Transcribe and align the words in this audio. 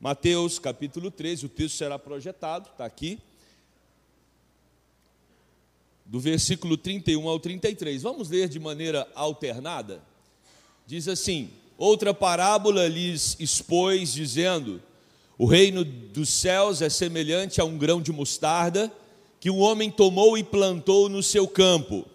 Mateus 0.00 0.58
capítulo 0.58 1.10
13, 1.10 1.44
o 1.44 1.48
texto 1.50 1.76
será 1.76 1.98
projetado, 1.98 2.70
está 2.70 2.86
aqui. 2.86 3.18
Do 6.06 6.18
versículo 6.18 6.78
31 6.78 7.28
ao 7.28 7.38
33. 7.38 8.00
Vamos 8.00 8.30
ler 8.30 8.48
de 8.48 8.58
maneira 8.58 9.06
alternada? 9.14 10.02
Diz 10.86 11.06
assim: 11.06 11.50
Outra 11.76 12.14
parábola 12.14 12.88
lhes 12.88 13.36
expôs, 13.38 14.14
dizendo: 14.14 14.80
O 15.36 15.44
reino 15.44 15.84
dos 15.84 16.30
céus 16.30 16.80
é 16.80 16.88
semelhante 16.88 17.60
a 17.60 17.64
um 17.66 17.76
grão 17.76 18.00
de 18.00 18.10
mostarda 18.10 18.90
que 19.38 19.50
um 19.50 19.58
homem 19.58 19.90
tomou 19.90 20.38
e 20.38 20.42
plantou 20.42 21.10
no 21.10 21.22
seu 21.22 21.46
campo 21.46 22.06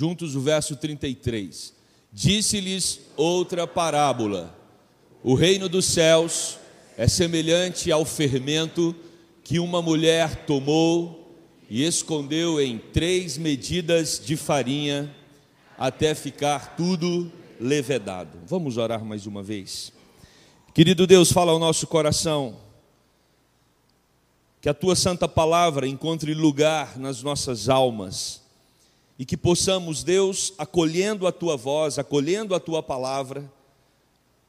juntos 0.00 0.34
o 0.34 0.40
verso 0.40 0.76
33. 0.76 1.74
Disse-lhes 2.10 3.00
outra 3.18 3.66
parábola: 3.66 4.56
O 5.22 5.34
reino 5.34 5.68
dos 5.68 5.84
céus 5.84 6.58
é 6.96 7.06
semelhante 7.06 7.92
ao 7.92 8.06
fermento 8.06 8.96
que 9.44 9.58
uma 9.58 9.82
mulher 9.82 10.46
tomou 10.46 11.36
e 11.68 11.84
escondeu 11.84 12.58
em 12.58 12.78
três 12.78 13.36
medidas 13.36 14.18
de 14.24 14.38
farinha 14.38 15.14
até 15.76 16.14
ficar 16.14 16.76
tudo 16.76 17.30
levedado. 17.60 18.38
Vamos 18.46 18.78
orar 18.78 19.04
mais 19.04 19.26
uma 19.26 19.42
vez. 19.42 19.92
Querido 20.72 21.06
Deus, 21.06 21.30
fala 21.30 21.52
ao 21.52 21.58
nosso 21.58 21.86
coração. 21.86 22.56
Que 24.62 24.68
a 24.70 24.74
tua 24.74 24.96
santa 24.96 25.28
palavra 25.28 25.86
encontre 25.86 26.32
lugar 26.32 26.98
nas 26.98 27.22
nossas 27.22 27.68
almas 27.68 28.39
e 29.20 29.24
que 29.26 29.36
possamos, 29.36 30.02
Deus, 30.02 30.54
acolhendo 30.56 31.26
a 31.26 31.32
tua 31.32 31.54
voz, 31.54 31.98
acolhendo 31.98 32.54
a 32.54 32.58
tua 32.58 32.82
palavra, 32.82 33.52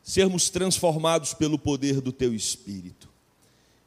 sermos 0.02 0.50
transformados 0.50 1.34
pelo 1.34 1.60
poder 1.60 2.00
do 2.00 2.14
teu 2.14 2.34
espírito. 2.34 3.10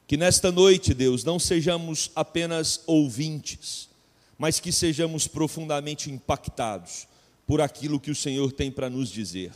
Que 0.06 0.18
nesta 0.18 0.52
noite, 0.52 0.92
Deus, 0.92 1.24
não 1.24 1.38
sejamos 1.38 2.10
apenas 2.14 2.82
ouvintes, 2.86 3.88
mas 4.36 4.60
que 4.60 4.70
sejamos 4.70 5.26
profundamente 5.26 6.10
impactados 6.10 7.08
por 7.46 7.62
aquilo 7.62 7.98
que 7.98 8.10
o 8.10 8.14
Senhor 8.14 8.52
tem 8.52 8.70
para 8.70 8.90
nos 8.90 9.08
dizer. 9.08 9.52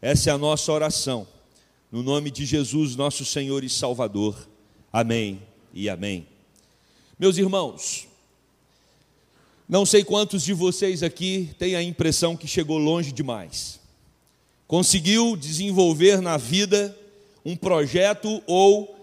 Essa 0.00 0.30
é 0.30 0.32
a 0.32 0.38
nossa 0.38 0.70
oração, 0.70 1.26
no 1.90 2.04
nome 2.04 2.30
de 2.30 2.46
Jesus, 2.46 2.94
nosso 2.94 3.24
Senhor 3.24 3.64
e 3.64 3.68
Salvador. 3.68 4.48
Amém 4.92 5.42
e 5.74 5.88
amém. 5.88 6.24
Meus 7.18 7.36
irmãos, 7.36 8.06
não 9.68 9.86
sei 9.86 10.04
quantos 10.04 10.42
de 10.42 10.52
vocês 10.52 11.02
aqui 11.02 11.54
têm 11.58 11.74
a 11.74 11.82
impressão 11.82 12.36
que 12.36 12.46
chegou 12.46 12.78
longe 12.78 13.12
demais. 13.12 13.80
Conseguiu 14.66 15.36
desenvolver 15.36 16.20
na 16.20 16.36
vida 16.36 16.96
um 17.44 17.56
projeto 17.56 18.42
ou 18.46 18.96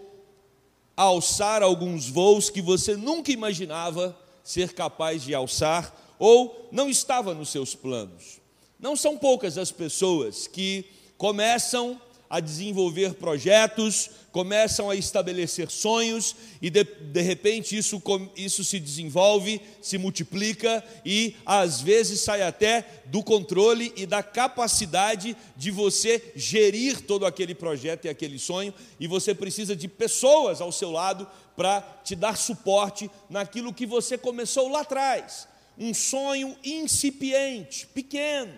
alçar 0.95 1.63
alguns 1.63 2.09
voos 2.09 2.49
que 2.49 2.61
você 2.61 2.95
nunca 2.95 3.31
imaginava 3.31 4.17
ser 4.43 4.73
capaz 4.73 5.23
de 5.23 5.33
alçar 5.33 5.95
ou 6.17 6.67
não 6.71 6.89
estava 6.89 7.33
nos 7.33 7.49
seus 7.49 7.73
planos. 7.73 8.39
Não 8.79 8.95
são 8.95 9.17
poucas 9.17 9.57
as 9.57 9.71
pessoas 9.71 10.47
que 10.47 10.85
começam 11.17 11.99
a 12.29 12.39
desenvolver 12.39 13.15
projetos, 13.15 14.09
começam 14.31 14.89
a 14.89 14.95
estabelecer 14.95 15.71
sonhos 15.71 16.35
e 16.61 16.69
de, 16.69 16.83
de 16.83 17.21
repente 17.21 17.75
isso, 17.75 18.01
isso 18.37 18.63
se 18.63 18.79
desenvolve, 18.79 19.59
se 19.81 19.97
multiplica 19.97 20.83
e 21.03 21.35
às 21.43 21.81
vezes 21.81 22.19
sai 22.19 22.43
até 22.43 22.85
do 23.07 23.23
controle 23.23 23.91
e 23.95 24.05
da 24.05 24.21
capacidade 24.21 25.35
de 25.57 25.71
você 25.71 26.31
gerir 26.35 27.01
todo 27.01 27.25
aquele 27.25 27.55
projeto 27.55 28.05
e 28.05 28.09
aquele 28.09 28.37
sonho, 28.37 28.73
e 28.99 29.07
você 29.07 29.33
precisa 29.33 29.75
de 29.75 29.87
pessoas 29.87 30.61
ao 30.61 30.71
seu 30.71 30.91
lado 30.91 31.27
para 31.55 31.81
te 32.03 32.15
dar 32.15 32.37
suporte 32.37 33.09
naquilo 33.29 33.73
que 33.73 33.87
você 33.87 34.17
começou 34.17 34.69
lá 34.69 34.81
atrás. 34.81 35.47
Um 35.77 35.93
sonho 35.93 36.55
incipiente, 36.63 37.87
pequeno, 37.87 38.53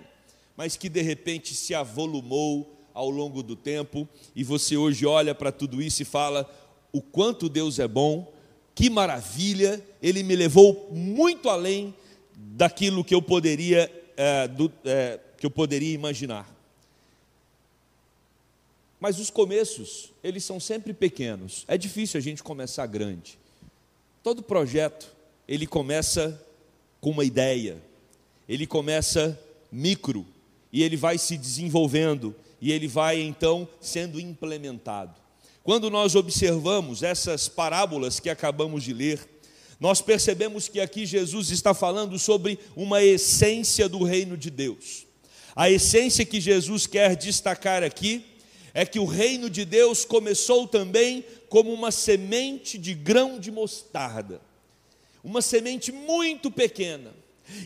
mas 0.57 0.75
que 0.75 0.89
de 0.89 1.01
repente 1.01 1.55
se 1.55 1.73
avolumou 1.73 2.80
ao 2.93 3.09
longo 3.09 3.41
do 3.41 3.55
tempo, 3.55 4.07
e 4.35 4.43
você 4.43 4.77
hoje 4.77 5.05
olha 5.05 5.33
para 5.33 5.51
tudo 5.51 5.81
isso 5.81 6.01
e 6.01 6.05
fala: 6.05 6.49
o 6.91 7.01
quanto 7.01 7.49
Deus 7.49 7.79
é 7.79 7.87
bom, 7.87 8.31
que 8.73 8.89
maravilha, 8.89 9.83
Ele 10.01 10.23
me 10.23 10.35
levou 10.35 10.89
muito 10.91 11.49
além 11.49 11.93
daquilo 12.35 13.03
que 13.03 13.13
eu 13.13 13.21
poderia, 13.21 13.91
é, 14.17 14.47
do, 14.47 14.71
é, 14.85 15.19
que 15.37 15.45
eu 15.45 15.51
poderia 15.51 15.93
imaginar. 15.93 16.49
Mas 18.99 19.19
os 19.19 19.31
começos, 19.31 20.11
eles 20.23 20.43
são 20.43 20.59
sempre 20.59 20.93
pequenos. 20.93 21.65
É 21.67 21.77
difícil 21.77 22.19
a 22.19 22.21
gente 22.21 22.43
começar 22.43 22.85
grande. 22.85 23.39
Todo 24.21 24.43
projeto, 24.43 25.11
ele 25.47 25.65
começa 25.65 26.39
com 26.99 27.09
uma 27.09 27.25
ideia. 27.25 27.81
Ele 28.47 28.67
começa 28.67 29.39
micro 29.71 30.25
e 30.71 30.83
ele 30.83 30.95
vai 30.95 31.17
se 31.17 31.35
desenvolvendo 31.35 32.35
e 32.61 32.71
ele 32.71 32.87
vai 32.87 33.19
então 33.19 33.67
sendo 33.81 34.19
implementado. 34.19 35.19
Quando 35.63 35.89
nós 35.89 36.15
observamos 36.15 37.03
essas 37.03 37.49
parábolas 37.49 38.19
que 38.19 38.29
acabamos 38.29 38.83
de 38.83 38.93
ler, 38.93 39.19
nós 39.79 40.01
percebemos 40.01 40.67
que 40.67 40.79
aqui 40.79 41.05
Jesus 41.05 41.49
está 41.49 41.73
falando 41.73 42.19
sobre 42.19 42.59
uma 42.75 43.03
essência 43.03 43.89
do 43.89 44.03
reino 44.03 44.37
de 44.37 44.51
Deus. 44.51 45.07
A 45.55 45.69
essência 45.69 46.23
que 46.23 46.39
Jesus 46.39 46.85
quer 46.85 47.15
destacar 47.15 47.83
aqui 47.83 48.23
é 48.73 48.85
que 48.85 48.99
o 48.99 49.05
reino 49.05 49.49
de 49.49 49.65
Deus 49.65 50.05
começou 50.05 50.67
também 50.67 51.25
como 51.49 51.73
uma 51.73 51.91
semente 51.91 52.77
de 52.77 52.93
grão 52.93 53.39
de 53.39 53.51
mostarda, 53.51 54.39
uma 55.23 55.41
semente 55.41 55.91
muito 55.91 56.49
pequena. 56.49 57.13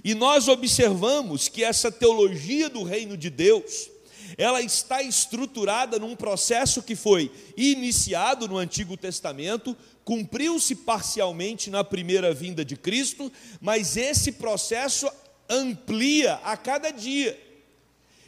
E 0.04 0.16
nós 0.16 0.48
observamos 0.48 1.48
que 1.48 1.64
essa 1.64 1.92
teologia 1.92 2.70
do 2.70 2.82
reino 2.82 3.16
de 3.16 3.30
Deus, 3.30 3.90
ela 4.38 4.62
está 4.62 5.02
estruturada 5.02 6.00
num 6.00 6.16
processo 6.16 6.82
que 6.82 6.96
foi 6.96 7.32
iniciado 7.56 8.48
no 8.48 8.58
Antigo 8.58 8.98
Testamento, 8.98 9.76
cumpriu-se 10.04 10.76
parcialmente 10.76 11.70
na 11.70 11.84
primeira 11.84 12.34
vinda 12.34 12.64
de 12.64 12.76
Cristo, 12.76 13.32
mas 13.62 13.98
esse 13.98 14.34
processo 14.34 15.10
amplia 15.50 16.36
a 16.44 16.58
cada 16.58 16.92
dia. 16.92 17.40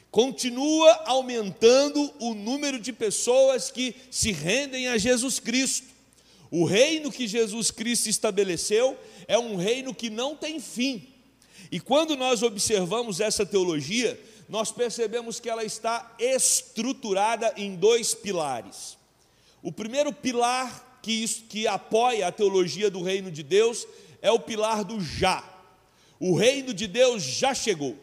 Continua 0.10 0.92
aumentando 1.06 2.12
o 2.20 2.34
número 2.34 2.80
de 2.80 2.94
pessoas 2.94 3.70
que 3.70 3.96
se 4.10 4.32
rendem 4.32 4.88
a 4.88 4.98
Jesus 4.98 5.40
Cristo. 5.40 5.88
O 6.50 6.64
reino 6.64 7.12
que 7.12 7.28
Jesus 7.28 7.72
Cristo 7.72 8.08
estabeleceu 8.08 8.98
é 9.28 9.38
um 9.38 9.58
reino 9.58 9.94
que 9.94 10.10
não 10.10 10.36
tem 10.36 10.60
fim. 10.60 11.08
E 11.72 11.80
quando 11.80 12.16
nós 12.16 12.42
observamos 12.42 13.20
essa 13.20 13.46
teologia, 13.46 14.20
nós 14.48 14.72
percebemos 14.72 15.40
que 15.40 15.50
ela 15.50 15.64
está 15.64 16.16
estruturada 16.18 17.54
em 17.58 17.76
dois 17.76 18.14
pilares. 18.14 18.98
O 19.62 19.72
primeiro 19.72 20.14
pilar 20.14 21.00
que, 21.02 21.28
que 21.50 21.68
apoia 21.68 22.28
a 22.28 22.32
teologia 22.32 22.90
do 22.90 23.02
reino 23.02 23.30
de 23.30 23.44
Deus 23.44 23.88
é 24.22 24.32
o 24.32 24.40
pilar 24.40 24.84
do 24.84 25.02
já. 25.02 25.44
O 26.20 26.36
reino 26.36 26.74
de 26.74 26.88
Deus 26.88 27.24
já 27.24 27.54
chegou. 27.54 27.96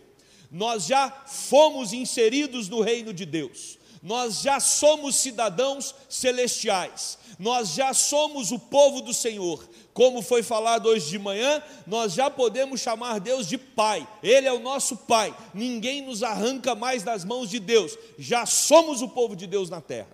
Nós 0.50 0.86
já 0.86 1.10
fomos 1.26 1.92
inseridos 1.92 2.68
no 2.68 2.80
reino 2.80 3.12
de 3.12 3.24
Deus. 3.24 3.78
Nós 4.04 4.42
já 4.42 4.60
somos 4.60 5.16
cidadãos 5.16 5.94
celestiais. 6.10 7.16
Nós 7.38 7.70
já 7.70 7.94
somos 7.94 8.52
o 8.52 8.58
povo 8.58 9.00
do 9.00 9.14
Senhor. 9.14 9.66
Como 9.94 10.20
foi 10.20 10.42
falado 10.42 10.90
hoje 10.90 11.08
de 11.08 11.18
manhã, 11.18 11.62
nós 11.86 12.12
já 12.12 12.28
podemos 12.28 12.82
chamar 12.82 13.18
Deus 13.18 13.48
de 13.48 13.56
Pai, 13.56 14.06
Ele 14.22 14.46
é 14.46 14.52
o 14.52 14.58
nosso 14.58 14.96
Pai, 14.96 15.34
ninguém 15.54 16.02
nos 16.02 16.22
arranca 16.22 16.74
mais 16.74 17.04
das 17.04 17.24
mãos 17.24 17.48
de 17.48 17.60
Deus, 17.60 17.96
já 18.18 18.44
somos 18.44 19.00
o 19.00 19.08
povo 19.08 19.36
de 19.36 19.46
Deus 19.46 19.70
na 19.70 19.80
terra. 19.80 20.08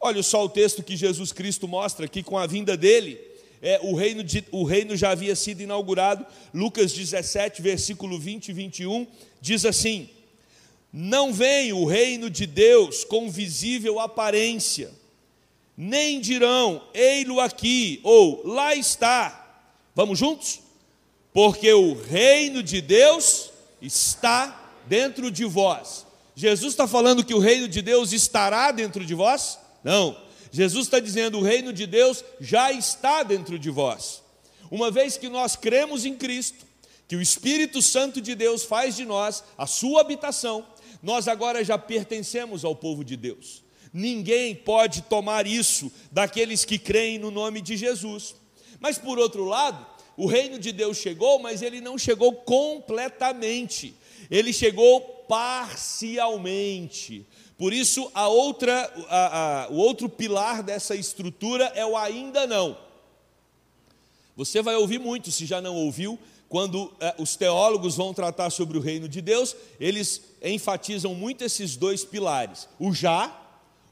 Olha 0.00 0.22
só 0.22 0.44
o 0.44 0.48
texto 0.48 0.82
que 0.82 0.96
Jesus 0.96 1.30
Cristo 1.32 1.68
mostra 1.68 2.06
aqui 2.06 2.22
com 2.22 2.36
a 2.36 2.46
vinda 2.46 2.76
dele. 2.76 3.20
É, 3.62 3.78
o, 3.82 3.94
reino 3.94 4.24
de, 4.24 4.44
o 4.50 4.64
reino 4.64 4.96
já 4.96 5.10
havia 5.10 5.36
sido 5.36 5.62
inaugurado, 5.62 6.26
Lucas 6.52 6.92
17, 6.92 7.62
versículo 7.62 8.18
20 8.18 8.48
e 8.48 8.52
21, 8.52 9.06
diz 9.40 9.64
assim: 9.64 10.08
Não 10.92 11.32
vem 11.32 11.72
o 11.72 11.84
reino 11.84 12.28
de 12.28 12.46
Deus 12.46 13.04
com 13.04 13.30
visível 13.30 14.00
aparência, 14.00 14.90
nem 15.76 16.20
dirão, 16.20 16.82
ei-lo 16.92 17.40
aqui, 17.40 18.00
ou 18.02 18.42
lá 18.44 18.74
está. 18.74 19.64
Vamos 19.94 20.18
juntos? 20.18 20.60
Porque 21.32 21.72
o 21.72 21.94
reino 21.94 22.62
de 22.62 22.80
Deus 22.80 23.50
está 23.80 24.72
dentro 24.86 25.30
de 25.30 25.44
vós. 25.44 26.06
Jesus 26.34 26.72
está 26.72 26.88
falando 26.88 27.24
que 27.24 27.34
o 27.34 27.38
reino 27.38 27.68
de 27.68 27.82
Deus 27.82 28.12
estará 28.12 28.72
dentro 28.72 29.04
de 29.04 29.14
vós? 29.14 29.58
Não. 29.84 30.16
Jesus 30.50 30.86
está 30.86 30.98
dizendo: 30.98 31.38
o 31.38 31.42
reino 31.42 31.72
de 31.72 31.86
Deus 31.86 32.24
já 32.40 32.72
está 32.72 33.22
dentro 33.22 33.58
de 33.58 33.70
vós. 33.70 34.22
Uma 34.70 34.90
vez 34.90 35.16
que 35.16 35.28
nós 35.28 35.56
cremos 35.56 36.04
em 36.04 36.14
Cristo, 36.14 36.64
que 37.06 37.16
o 37.16 37.22
Espírito 37.22 37.82
Santo 37.82 38.20
de 38.20 38.34
Deus 38.34 38.62
faz 38.62 38.96
de 38.96 39.04
nós 39.04 39.42
a 39.58 39.66
sua 39.66 40.00
habitação, 40.00 40.64
nós 41.02 41.28
agora 41.28 41.64
já 41.64 41.78
pertencemos 41.78 42.64
ao 42.64 42.76
povo 42.76 43.04
de 43.04 43.16
Deus. 43.16 43.62
Ninguém 43.92 44.54
pode 44.54 45.02
tomar 45.02 45.46
isso 45.46 45.90
daqueles 46.12 46.64
que 46.64 46.78
creem 46.78 47.18
no 47.18 47.30
nome 47.30 47.60
de 47.60 47.76
Jesus. 47.76 48.36
Mas 48.78 48.98
por 48.98 49.18
outro 49.18 49.44
lado, 49.44 49.84
o 50.16 50.26
reino 50.26 50.58
de 50.58 50.72
Deus 50.72 50.98
chegou, 50.98 51.38
mas 51.38 51.62
ele 51.62 51.80
não 51.80 51.98
chegou 51.98 52.32
completamente. 52.32 53.94
Ele 54.30 54.52
chegou 54.52 55.00
parcialmente. 55.26 57.26
Por 57.58 57.72
isso, 57.72 58.10
a 58.14 58.28
outra, 58.28 58.92
a, 59.08 59.64
a, 59.64 59.68
o 59.68 59.76
outro 59.76 60.08
pilar 60.08 60.62
dessa 60.62 60.94
estrutura 60.94 61.64
é 61.74 61.84
o 61.84 61.96
ainda 61.96 62.46
não. 62.46 62.78
Você 64.36 64.62
vai 64.62 64.76
ouvir 64.76 64.98
muito, 64.98 65.30
se 65.30 65.44
já 65.44 65.60
não 65.60 65.76
ouviu, 65.76 66.18
quando 66.48 66.92
é, 66.98 67.14
os 67.18 67.36
teólogos 67.36 67.96
vão 67.96 68.14
tratar 68.14 68.50
sobre 68.50 68.78
o 68.78 68.80
reino 68.80 69.08
de 69.08 69.20
Deus, 69.20 69.54
eles 69.78 70.22
enfatizam 70.42 71.14
muito 71.14 71.44
esses 71.44 71.76
dois 71.76 72.04
pilares: 72.04 72.68
o 72.78 72.92
já, 72.92 73.34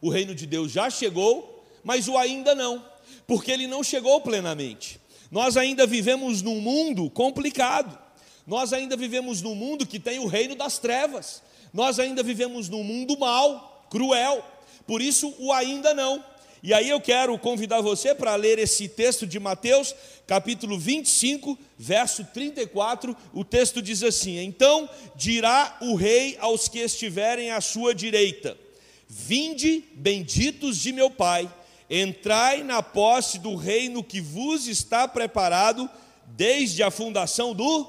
o 0.01 0.09
reino 0.09 0.35
de 0.35 0.47
Deus 0.47 0.71
já 0.73 0.89
chegou, 0.89 1.65
mas 1.85 2.09
o 2.09 2.17
ainda 2.17 2.55
não, 2.55 2.85
porque 3.27 3.51
ele 3.51 3.67
não 3.67 3.83
chegou 3.83 4.21
plenamente. 4.21 5.01
Nós 5.31 5.57
ainda 5.57 5.87
vivemos 5.87 6.41
num 6.41 6.61
mundo 6.61 7.11
complicado, 7.11 7.99
nós 8.47 8.73
ainda 8.73 8.97
vivemos 8.97 9.43
num 9.43 9.55
mundo 9.55 9.87
que 9.87 9.99
tem 9.99 10.19
o 10.19 10.27
reino 10.27 10.55
das 10.55 10.79
trevas, 10.79 11.43
nós 11.73 11.99
ainda 11.99 12.23
vivemos 12.23 12.69
num 12.69 12.83
mundo 12.83 13.19
mau, 13.19 13.87
cruel, 13.91 14.43
por 14.87 15.03
isso 15.03 15.35
o 15.39 15.53
ainda 15.53 15.93
não. 15.93 16.25
E 16.61 16.75
aí 16.75 16.89
eu 16.89 17.01
quero 17.01 17.39
convidar 17.39 17.81
você 17.81 18.15
para 18.15 18.35
ler 18.35 18.59
esse 18.59 18.89
texto 18.89 19.25
de 19.27 19.39
Mateus, 19.39 19.95
capítulo 20.27 20.77
25, 20.77 21.57
verso 21.79 22.25
34. 22.25 23.17
O 23.33 23.45
texto 23.45 23.81
diz 23.81 24.03
assim: 24.03 24.39
Então 24.39 24.89
dirá 25.15 25.77
o 25.81 25.95
rei 25.95 26.37
aos 26.41 26.67
que 26.67 26.81
estiverem 26.81 27.53
à 27.53 27.61
sua 27.61 27.95
direita: 27.95 28.59
Vinde, 29.09 29.85
benditos 29.95 30.79
de 30.79 30.93
meu 30.93 31.11
Pai, 31.11 31.49
entrai 31.89 32.65
na 32.65 32.83
posse 32.83 33.39
do 33.39 33.55
reino 33.55 34.03
que 34.03 34.21
vos 34.21 34.67
está 34.67 35.07
preparado 35.07 35.89
desde 36.27 36.83
a 36.83 36.91
fundação 36.91 37.55
do 37.55 37.87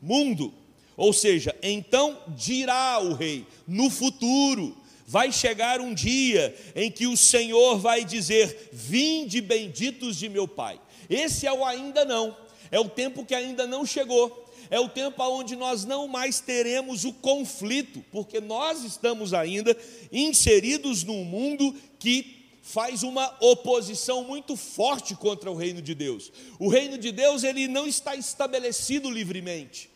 mundo. 0.00 0.54
Ou 0.96 1.12
seja, 1.12 1.54
então 1.62 2.18
dirá 2.28 2.98
o 2.98 3.12
rei, 3.12 3.46
no 3.66 3.90
futuro, 3.90 4.76
vai 5.10 5.32
chegar 5.32 5.80
um 5.80 5.92
dia 5.92 6.54
em 6.72 6.88
que 6.88 7.08
o 7.08 7.16
Senhor 7.16 7.80
vai 7.80 8.04
dizer: 8.04 8.70
Vinde 8.72 9.40
benditos 9.40 10.16
de 10.16 10.28
meu 10.28 10.46
Pai. 10.46 10.80
Esse 11.08 11.48
é 11.48 11.52
o 11.52 11.64
ainda 11.64 12.04
não, 12.04 12.36
é 12.70 12.78
o 12.78 12.88
tempo 12.88 13.24
que 13.24 13.34
ainda 13.34 13.66
não 13.66 13.84
chegou, 13.84 14.48
é 14.70 14.78
o 14.78 14.88
tempo 14.88 15.20
onde 15.24 15.56
nós 15.56 15.84
não 15.84 16.06
mais 16.06 16.38
teremos 16.38 17.04
o 17.04 17.12
conflito, 17.12 18.04
porque 18.12 18.40
nós 18.40 18.84
estamos 18.84 19.34
ainda 19.34 19.76
inseridos 20.12 21.02
num 21.02 21.24
mundo 21.24 21.74
que 21.98 22.46
faz 22.62 23.02
uma 23.02 23.36
oposição 23.40 24.22
muito 24.22 24.54
forte 24.54 25.16
contra 25.16 25.50
o 25.50 25.56
reino 25.56 25.82
de 25.82 25.92
Deus. 25.92 26.30
O 26.56 26.68
reino 26.68 26.96
de 26.96 27.10
Deus 27.10 27.42
ele 27.42 27.66
não 27.66 27.84
está 27.84 28.14
estabelecido 28.14 29.10
livremente. 29.10 29.90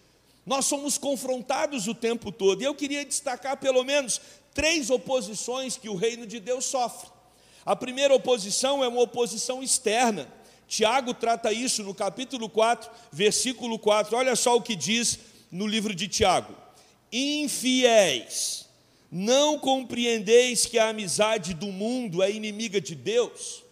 Nós 0.45 0.67
somos 0.67 0.99
confrontados 0.99 1.87
o 1.87 1.95
tempo 1.95 2.31
todo. 2.31 2.61
E 2.61 2.65
eu 2.65 2.75
queria 2.75 3.05
destacar 3.05 3.57
pelo 3.57 3.83
menos 3.83 4.21
três 4.55 4.89
oposições 4.89 5.77
que 5.77 5.89
o 5.89 5.97
reino 5.97 6.27
de 6.27 6.41
Deus 6.41 6.65
sofre. 6.65 7.11
A 7.67 7.75
primeira 7.75 8.15
oposição 8.15 8.83
é 8.85 8.89
uma 8.89 9.03
oposição 9.03 9.63
externa. 9.63 10.33
Tiago 10.69 11.13
trata 11.13 11.53
isso 11.53 11.83
no 11.83 11.95
capítulo 11.95 12.49
4, 12.49 12.91
versículo 13.13 13.79
4. 13.79 14.17
Olha 14.17 14.37
só 14.37 14.57
o 14.57 14.63
que 14.63 14.77
diz 14.77 15.19
no 15.51 15.67
livro 15.67 15.95
de 15.95 16.09
Tiago: 16.09 16.55
Infiéis, 17.13 18.67
não 19.11 19.59
compreendeis 19.59 20.67
que 20.67 20.79
a 20.79 20.89
amizade 20.89 21.55
do 21.55 21.67
mundo 21.67 22.23
é 22.23 22.31
inimiga 22.31 22.81
de 22.81 22.95
Deus? 22.95 23.63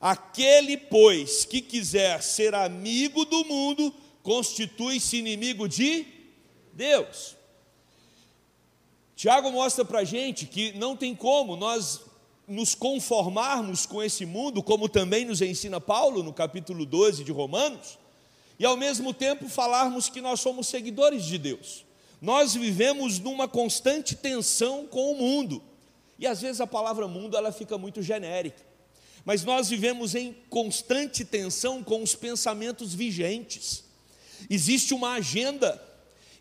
Aquele, 0.00 0.76
pois, 0.76 1.44
que 1.44 1.60
quiser 1.60 2.22
ser 2.22 2.54
amigo 2.54 3.24
do 3.24 3.44
mundo, 3.44 3.94
constitui-se 4.22 5.16
inimigo 5.16 5.66
de 5.68 6.06
Deus. 6.72 7.36
Tiago 9.16 9.50
mostra 9.52 9.84
para 9.84 10.00
a 10.00 10.04
gente 10.04 10.46
que 10.46 10.72
não 10.72 10.96
tem 10.96 11.14
como 11.14 11.56
nós 11.56 12.00
nos 12.48 12.74
conformarmos 12.74 13.86
com 13.86 14.02
esse 14.02 14.26
mundo, 14.26 14.62
como 14.62 14.88
também 14.88 15.24
nos 15.24 15.40
ensina 15.40 15.80
Paulo 15.80 16.22
no 16.22 16.32
capítulo 16.32 16.84
12 16.84 17.24
de 17.24 17.32
Romanos, 17.32 17.98
e 18.58 18.64
ao 18.64 18.76
mesmo 18.76 19.14
tempo 19.14 19.48
falarmos 19.48 20.08
que 20.08 20.20
nós 20.20 20.40
somos 20.40 20.66
seguidores 20.66 21.24
de 21.24 21.38
Deus. 21.38 21.84
Nós 22.20 22.54
vivemos 22.54 23.18
numa 23.18 23.48
constante 23.48 24.14
tensão 24.14 24.86
com 24.86 25.12
o 25.12 25.16
mundo, 25.16 25.62
e 26.18 26.26
às 26.26 26.40
vezes 26.40 26.60
a 26.60 26.66
palavra 26.66 27.06
mundo 27.06 27.36
ela 27.36 27.52
fica 27.52 27.78
muito 27.78 28.02
genérica, 28.02 28.62
mas 29.24 29.44
nós 29.44 29.68
vivemos 29.68 30.14
em 30.14 30.34
constante 30.50 31.24
tensão 31.24 31.82
com 31.82 32.02
os 32.02 32.14
pensamentos 32.14 32.92
vigentes. 32.92 33.84
Existe 34.50 34.92
uma 34.92 35.12
agenda, 35.12 35.82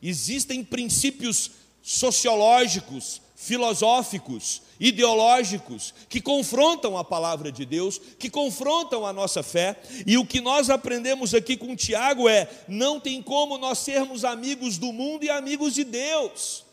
existem 0.02 0.64
princípios 0.64 1.52
sociológicos, 1.84 3.22
filosóficos, 3.36 4.62
ideológicos 4.80 5.94
que 6.08 6.22
confrontam 6.22 6.98
a 6.98 7.04
palavra 7.04 7.52
de 7.52 7.66
Deus, 7.66 8.00
que 8.18 8.30
confrontam 8.30 9.06
a 9.06 9.12
nossa 9.12 9.44
fé, 9.44 9.78
e 10.08 10.18
o 10.18 10.26
que 10.26 10.40
nós 10.40 10.70
aprendemos 10.70 11.34
aqui 11.34 11.58
com 11.58 11.76
Tiago 11.76 12.30
é: 12.30 12.50
não 12.70 13.02
tem 13.02 13.22
como 13.22 13.58
nós 13.58 13.80
sermos 13.80 14.24
amigos 14.24 14.78
do 14.78 14.94
mundo 14.94 15.26
e 15.26 15.30
amigos 15.30 15.74
de 15.74 15.84
Deus. 15.84 16.64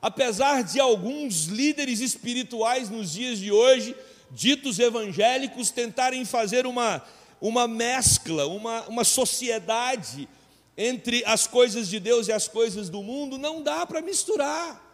Apesar 0.00 0.62
de 0.62 0.80
alguns 0.80 1.46
líderes 1.46 2.00
espirituais 2.00 2.88
nos 2.88 3.12
dias 3.12 3.38
de 3.38 3.52
hoje, 3.52 3.94
ditos 4.30 4.78
evangélicos, 4.78 5.70
tentarem 5.70 6.24
fazer 6.24 6.66
uma, 6.66 7.04
uma 7.40 7.68
mescla, 7.68 8.46
uma, 8.46 8.82
uma 8.82 9.04
sociedade 9.04 10.28
entre 10.76 11.24
as 11.24 11.46
coisas 11.46 11.88
de 11.88 12.00
Deus 12.00 12.28
e 12.28 12.32
as 12.32 12.48
coisas 12.48 12.88
do 12.88 13.02
mundo, 13.02 13.38
não 13.38 13.62
dá 13.62 13.86
para 13.86 14.00
misturar. 14.00 14.90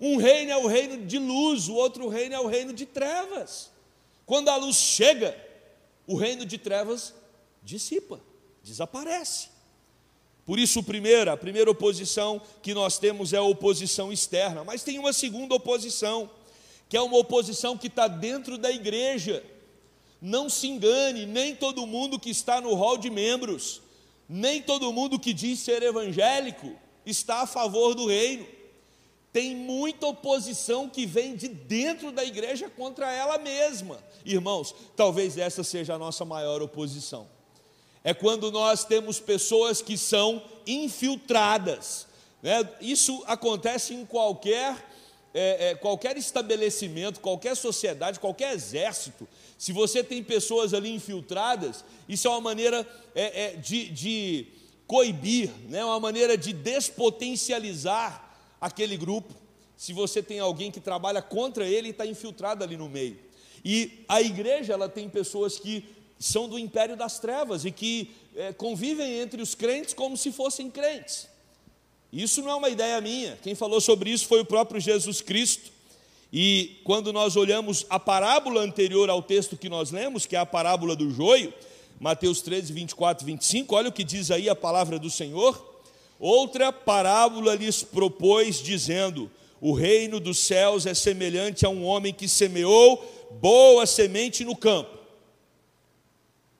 Um 0.00 0.16
reino 0.16 0.50
é 0.50 0.56
o 0.56 0.66
reino 0.66 1.06
de 1.06 1.18
luz, 1.18 1.68
o 1.68 1.74
outro 1.74 2.08
reino 2.08 2.34
é 2.34 2.40
o 2.40 2.46
reino 2.46 2.72
de 2.72 2.86
trevas. 2.86 3.70
Quando 4.24 4.48
a 4.48 4.56
luz 4.56 4.76
chega, 4.76 5.36
o 6.06 6.16
reino 6.16 6.44
de 6.46 6.58
trevas 6.58 7.14
dissipa, 7.62 8.20
desaparece. 8.62 9.48
Por 10.44 10.58
isso, 10.58 10.82
primeira, 10.82 11.34
a 11.34 11.36
primeira 11.36 11.70
oposição 11.70 12.42
que 12.62 12.74
nós 12.74 12.98
temos 12.98 13.32
é 13.32 13.36
a 13.36 13.42
oposição 13.42 14.12
externa, 14.12 14.64
mas 14.64 14.82
tem 14.82 14.98
uma 14.98 15.12
segunda 15.12 15.54
oposição, 15.54 16.28
que 16.88 16.96
é 16.96 17.00
uma 17.00 17.18
oposição 17.18 17.78
que 17.78 17.86
está 17.86 18.08
dentro 18.08 18.58
da 18.58 18.70
igreja. 18.70 19.44
Não 20.20 20.48
se 20.48 20.66
engane, 20.66 21.26
nem 21.26 21.54
todo 21.54 21.86
mundo 21.86 22.18
que 22.18 22.30
está 22.30 22.60
no 22.60 22.74
hall 22.74 22.96
de 22.96 23.10
membros 23.10 23.81
nem 24.32 24.62
todo 24.62 24.92
mundo 24.92 25.18
que 25.18 25.34
diz 25.34 25.60
ser 25.60 25.82
evangélico 25.82 26.74
está 27.04 27.42
a 27.42 27.46
favor 27.46 27.94
do 27.94 28.06
reino. 28.06 28.46
Tem 29.30 29.54
muita 29.54 30.06
oposição 30.06 30.88
que 30.88 31.04
vem 31.04 31.36
de 31.36 31.48
dentro 31.48 32.10
da 32.10 32.24
igreja 32.24 32.70
contra 32.70 33.12
ela 33.12 33.36
mesma. 33.38 34.02
Irmãos, 34.24 34.74
talvez 34.96 35.36
essa 35.36 35.62
seja 35.62 35.94
a 35.94 35.98
nossa 35.98 36.24
maior 36.24 36.62
oposição. 36.62 37.28
É 38.02 38.14
quando 38.14 38.50
nós 38.50 38.84
temos 38.84 39.20
pessoas 39.20 39.82
que 39.82 39.98
são 39.98 40.42
infiltradas. 40.66 42.06
Né? 42.42 42.68
Isso 42.80 43.22
acontece 43.26 43.94
em 43.94 44.04
qualquer, 44.04 44.91
é, 45.34 45.70
é, 45.70 45.74
qualquer 45.74 46.16
estabelecimento, 46.16 47.20
qualquer 47.20 47.56
sociedade, 47.56 48.20
qualquer 48.20 48.54
exército. 48.54 49.26
Se 49.56 49.72
você 49.72 50.04
tem 50.04 50.22
pessoas 50.22 50.74
ali 50.74 50.92
infiltradas, 50.94 51.84
isso 52.08 52.28
é 52.28 52.30
uma 52.30 52.40
maneira 52.40 52.86
é, 53.14 53.44
é, 53.44 53.56
de, 53.56 53.88
de 53.88 54.46
coibir, 54.86 55.50
né? 55.68 55.84
uma 55.84 56.00
maneira 56.00 56.36
de 56.36 56.52
despotencializar 56.52 58.36
aquele 58.60 58.96
grupo. 58.96 59.34
Se 59.76 59.92
você 59.92 60.22
tem 60.22 60.38
alguém 60.38 60.70
que 60.70 60.80
trabalha 60.80 61.22
contra 61.22 61.66
ele 61.66 61.88
e 61.88 61.90
está 61.90 62.06
infiltrado 62.06 62.62
ali 62.62 62.76
no 62.76 62.88
meio. 62.88 63.18
E 63.64 64.04
a 64.08 64.20
igreja 64.20 64.72
ela 64.72 64.88
tem 64.88 65.08
pessoas 65.08 65.58
que 65.58 65.84
são 66.18 66.48
do 66.48 66.58
império 66.58 66.96
das 66.96 67.18
trevas 67.18 67.64
e 67.64 67.72
que 67.72 68.10
é, 68.36 68.52
convivem 68.52 69.18
entre 69.20 69.42
os 69.42 69.54
crentes 69.54 69.94
como 69.94 70.16
se 70.16 70.30
fossem 70.30 70.70
crentes. 70.70 71.28
Isso 72.12 72.42
não 72.42 72.50
é 72.50 72.54
uma 72.54 72.68
ideia 72.68 73.00
minha. 73.00 73.38
Quem 73.42 73.54
falou 73.54 73.80
sobre 73.80 74.10
isso 74.10 74.26
foi 74.26 74.40
o 74.40 74.44
próprio 74.44 74.80
Jesus 74.80 75.20
Cristo. 75.20 75.70
E 76.32 76.80
quando 76.84 77.12
nós 77.12 77.36
olhamos 77.36 77.86
a 77.88 77.98
parábola 77.98 78.60
anterior 78.60 79.08
ao 79.08 79.22
texto 79.22 79.56
que 79.56 79.68
nós 79.68 79.90
lemos, 79.90 80.26
que 80.26 80.36
é 80.36 80.38
a 80.38 80.46
parábola 80.46 80.94
do 80.94 81.10
joio, 81.10 81.52
Mateus 81.98 82.42
13, 82.42 82.72
24 82.72 83.24
e 83.24 83.26
25, 83.26 83.74
olha 83.74 83.88
o 83.88 83.92
que 83.92 84.04
diz 84.04 84.30
aí 84.30 84.48
a 84.48 84.56
palavra 84.56 84.98
do 84.98 85.08
Senhor. 85.08 85.70
Outra 86.18 86.72
parábola 86.72 87.54
lhes 87.54 87.82
propôs, 87.82 88.62
dizendo: 88.62 89.30
o 89.60 89.72
reino 89.72 90.18
dos 90.18 90.38
céus 90.38 90.86
é 90.86 90.94
semelhante 90.94 91.64
a 91.64 91.68
um 91.68 91.84
homem 91.84 92.12
que 92.12 92.26
semeou 92.26 93.00
boa 93.40 93.86
semente 93.86 94.44
no 94.44 94.56
campo. 94.56 94.98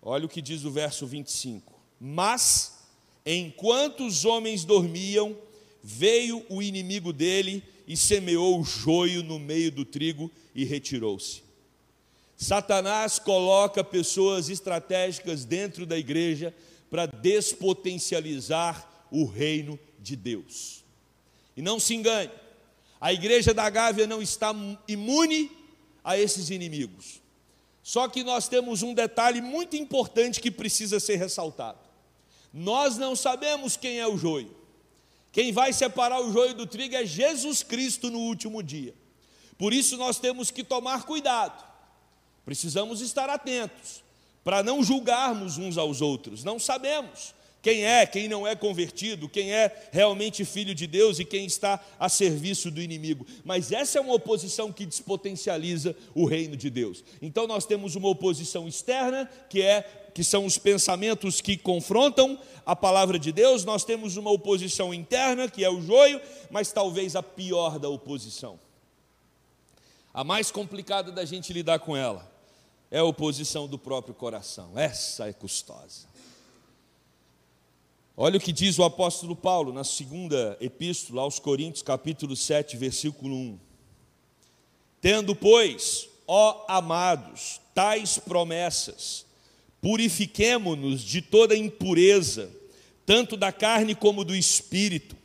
Olha 0.00 0.26
o 0.26 0.28
que 0.28 0.40
diz 0.40 0.64
o 0.64 0.70
verso 0.70 1.06
25: 1.06 1.72
Mas, 2.00 2.81
enquanto 3.24 4.06
os 4.06 4.24
homens 4.24 4.64
dormiam, 4.64 5.36
veio 5.82 6.44
o 6.48 6.62
inimigo 6.62 7.12
dele 7.12 7.62
e 7.86 7.96
semeou 7.96 8.60
o 8.60 8.64
joio 8.64 9.22
no 9.22 9.38
meio 9.38 9.70
do 9.70 9.84
trigo 9.84 10.30
e 10.54 10.64
retirou-se. 10.64 11.42
Satanás 12.36 13.18
coloca 13.18 13.84
pessoas 13.84 14.48
estratégicas 14.48 15.44
dentro 15.44 15.86
da 15.86 15.96
igreja 15.96 16.54
para 16.90 17.06
despotencializar 17.06 18.88
o 19.10 19.24
reino 19.24 19.78
de 20.00 20.16
Deus. 20.16 20.82
E 21.56 21.62
não 21.62 21.78
se 21.78 21.94
engane, 21.94 22.30
a 23.00 23.12
igreja 23.12 23.54
da 23.54 23.68
Gávea 23.68 24.06
não 24.06 24.20
está 24.20 24.54
imune 24.88 25.50
a 26.04 26.18
esses 26.18 26.50
inimigos. 26.50 27.20
Só 27.82 28.08
que 28.08 28.22
nós 28.22 28.48
temos 28.48 28.82
um 28.82 28.94
detalhe 28.94 29.40
muito 29.40 29.76
importante 29.76 30.40
que 30.40 30.50
precisa 30.50 31.00
ser 31.00 31.16
ressaltado. 31.16 31.78
Nós 32.52 32.98
não 32.98 33.16
sabemos 33.16 33.76
quem 33.76 33.98
é 33.98 34.06
o 34.06 34.16
joio. 34.16 34.54
Quem 35.30 35.50
vai 35.50 35.72
separar 35.72 36.20
o 36.20 36.30
joio 36.30 36.54
do 36.54 36.66
trigo 36.66 36.94
é 36.94 37.06
Jesus 37.06 37.62
Cristo 37.62 38.10
no 38.10 38.18
último 38.18 38.62
dia. 38.62 38.94
Por 39.56 39.72
isso 39.72 39.96
nós 39.96 40.18
temos 40.18 40.50
que 40.50 40.62
tomar 40.62 41.04
cuidado. 41.04 41.64
Precisamos 42.44 43.00
estar 43.00 43.30
atentos 43.30 44.02
para 44.44 44.62
não 44.62 44.82
julgarmos 44.82 45.56
uns 45.56 45.78
aos 45.78 46.00
outros. 46.00 46.44
Não 46.44 46.58
sabemos 46.58 47.34
quem 47.62 47.86
é, 47.86 48.04
quem 48.04 48.26
não 48.28 48.44
é 48.44 48.56
convertido, 48.56 49.28
quem 49.28 49.52
é 49.52 49.88
realmente 49.92 50.44
filho 50.44 50.74
de 50.74 50.88
Deus 50.88 51.20
e 51.20 51.24
quem 51.24 51.46
está 51.46 51.80
a 51.98 52.08
serviço 52.08 52.72
do 52.72 52.82
inimigo. 52.82 53.24
Mas 53.44 53.70
essa 53.70 53.98
é 53.98 54.00
uma 54.00 54.14
oposição 54.14 54.72
que 54.72 54.84
despotencializa 54.84 55.94
o 56.12 56.26
reino 56.26 56.56
de 56.56 56.68
Deus. 56.68 57.04
Então 57.22 57.46
nós 57.46 57.64
temos 57.64 57.94
uma 57.94 58.08
oposição 58.08 58.66
externa, 58.66 59.30
que 59.48 59.62
é 59.62 59.88
que 60.12 60.24
são 60.24 60.44
os 60.44 60.58
pensamentos 60.58 61.40
que 61.40 61.56
confrontam 61.56 62.38
a 62.66 62.76
palavra 62.76 63.18
de 63.18 63.32
Deus, 63.32 63.64
nós 63.64 63.82
temos 63.82 64.16
uma 64.16 64.30
oposição 64.30 64.92
interna, 64.92 65.48
que 65.48 65.64
é 65.64 65.70
o 65.70 65.80
joio, 65.80 66.20
mas 66.50 66.70
talvez 66.70 67.16
a 67.16 67.22
pior 67.22 67.78
da 67.78 67.88
oposição. 67.88 68.58
A 70.12 70.22
mais 70.22 70.50
complicada 70.50 71.10
da 71.10 71.24
gente 71.24 71.52
lidar 71.52 71.78
com 71.78 71.96
ela 71.96 72.30
é 72.90 72.98
a 72.98 73.04
oposição 73.04 73.66
do 73.66 73.78
próprio 73.78 74.14
coração. 74.14 74.78
Essa 74.78 75.28
é 75.28 75.32
custosa. 75.32 76.11
Olha 78.24 78.36
o 78.36 78.40
que 78.40 78.52
diz 78.52 78.78
o 78.78 78.84
apóstolo 78.84 79.34
Paulo 79.34 79.72
na 79.72 79.82
segunda 79.82 80.56
epístola 80.60 81.22
aos 81.22 81.40
Coríntios, 81.40 81.82
capítulo 81.82 82.36
7, 82.36 82.76
versículo 82.76 83.34
1. 83.34 83.58
Tendo, 85.00 85.34
pois, 85.34 86.08
ó 86.24 86.64
amados, 86.68 87.60
tais 87.74 88.18
promessas, 88.18 89.26
purifiquemo-nos 89.80 91.00
de 91.00 91.20
toda 91.20 91.56
impureza, 91.56 92.48
tanto 93.04 93.36
da 93.36 93.50
carne 93.50 93.92
como 93.92 94.24
do 94.24 94.36
espírito, 94.36 95.16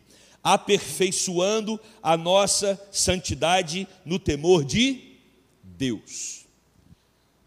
aperfeiçoando 0.44 1.80
a 2.02 2.18
nossa 2.18 2.84
santidade 2.92 3.88
no 4.04 4.18
temor 4.18 4.66
de 4.66 5.20
Deus. 5.62 6.48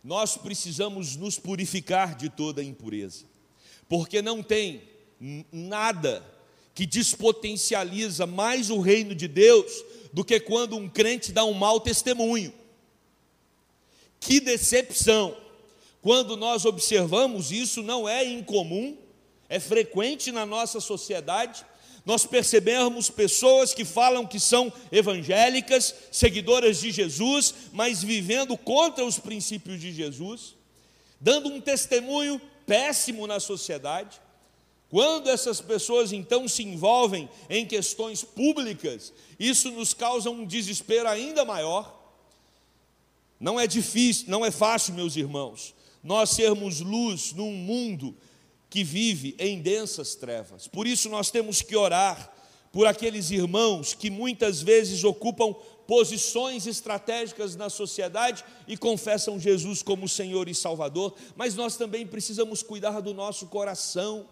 Nós 0.04 0.36
precisamos 0.36 1.16
nos 1.16 1.40
purificar 1.40 2.14
de 2.14 2.28
toda 2.30 2.62
impureza, 2.62 3.24
porque 3.88 4.22
não 4.22 4.44
tem 4.44 4.88
nada 5.20 6.24
que 6.74 6.86
despotencializa 6.86 8.26
mais 8.26 8.70
o 8.70 8.80
reino 8.80 9.14
de 9.14 9.28
Deus 9.28 9.84
do 10.12 10.24
que 10.24 10.40
quando 10.40 10.76
um 10.76 10.88
crente 10.88 11.30
dá 11.32 11.44
um 11.44 11.52
mau 11.52 11.78
testemunho. 11.78 12.52
Que 14.18 14.40
decepção! 14.40 15.36
Quando 16.02 16.36
nós 16.36 16.64
observamos 16.64 17.52
isso, 17.52 17.82
não 17.82 18.08
é 18.08 18.24
incomum, 18.24 18.96
é 19.48 19.60
frequente 19.60 20.32
na 20.32 20.46
nossa 20.46 20.80
sociedade. 20.80 21.64
Nós 22.06 22.24
percebemos 22.24 23.10
pessoas 23.10 23.74
que 23.74 23.84
falam 23.84 24.26
que 24.26 24.40
são 24.40 24.72
evangélicas, 24.90 25.94
seguidoras 26.10 26.80
de 26.80 26.90
Jesus, 26.90 27.54
mas 27.72 28.02
vivendo 28.02 28.56
contra 28.56 29.04
os 29.04 29.18
princípios 29.18 29.78
de 29.78 29.92
Jesus, 29.92 30.54
dando 31.20 31.50
um 31.50 31.60
testemunho 31.60 32.40
péssimo 32.64 33.26
na 33.26 33.38
sociedade. 33.38 34.18
Quando 34.90 35.30
essas 35.30 35.60
pessoas 35.60 36.12
então 36.12 36.48
se 36.48 36.64
envolvem 36.64 37.30
em 37.48 37.64
questões 37.64 38.24
públicas, 38.24 39.12
isso 39.38 39.70
nos 39.70 39.94
causa 39.94 40.28
um 40.30 40.44
desespero 40.44 41.08
ainda 41.08 41.44
maior. 41.44 41.96
Não 43.38 43.58
é 43.58 43.68
difícil, 43.68 44.26
não 44.28 44.44
é 44.44 44.50
fácil, 44.50 44.94
meus 44.94 45.14
irmãos, 45.14 45.74
nós 46.02 46.30
sermos 46.30 46.80
luz 46.80 47.32
num 47.32 47.52
mundo 47.52 48.16
que 48.68 48.82
vive 48.82 49.36
em 49.38 49.62
densas 49.62 50.16
trevas. 50.16 50.66
Por 50.66 50.88
isso 50.88 51.08
nós 51.08 51.30
temos 51.30 51.62
que 51.62 51.76
orar 51.76 52.32
por 52.72 52.86
aqueles 52.86 53.30
irmãos 53.30 53.94
que 53.94 54.10
muitas 54.10 54.60
vezes 54.60 55.04
ocupam 55.04 55.54
posições 55.86 56.66
estratégicas 56.66 57.54
na 57.54 57.70
sociedade 57.70 58.44
e 58.66 58.76
confessam 58.76 59.38
Jesus 59.38 59.82
como 59.82 60.08
Senhor 60.08 60.48
e 60.48 60.54
Salvador, 60.54 61.14
mas 61.36 61.54
nós 61.54 61.76
também 61.76 62.06
precisamos 62.06 62.62
cuidar 62.62 63.00
do 63.00 63.14
nosso 63.14 63.46
coração 63.46 64.26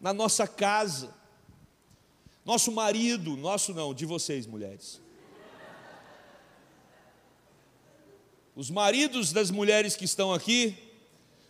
na 0.00 0.12
nossa 0.12 0.46
casa. 0.46 1.14
Nosso 2.44 2.70
marido, 2.70 3.36
nosso 3.36 3.72
não, 3.72 3.94
de 3.94 4.04
vocês, 4.04 4.46
mulheres. 4.46 5.00
Os 8.54 8.70
maridos 8.70 9.32
das 9.32 9.50
mulheres 9.50 9.96
que 9.96 10.04
estão 10.04 10.32
aqui 10.32 10.76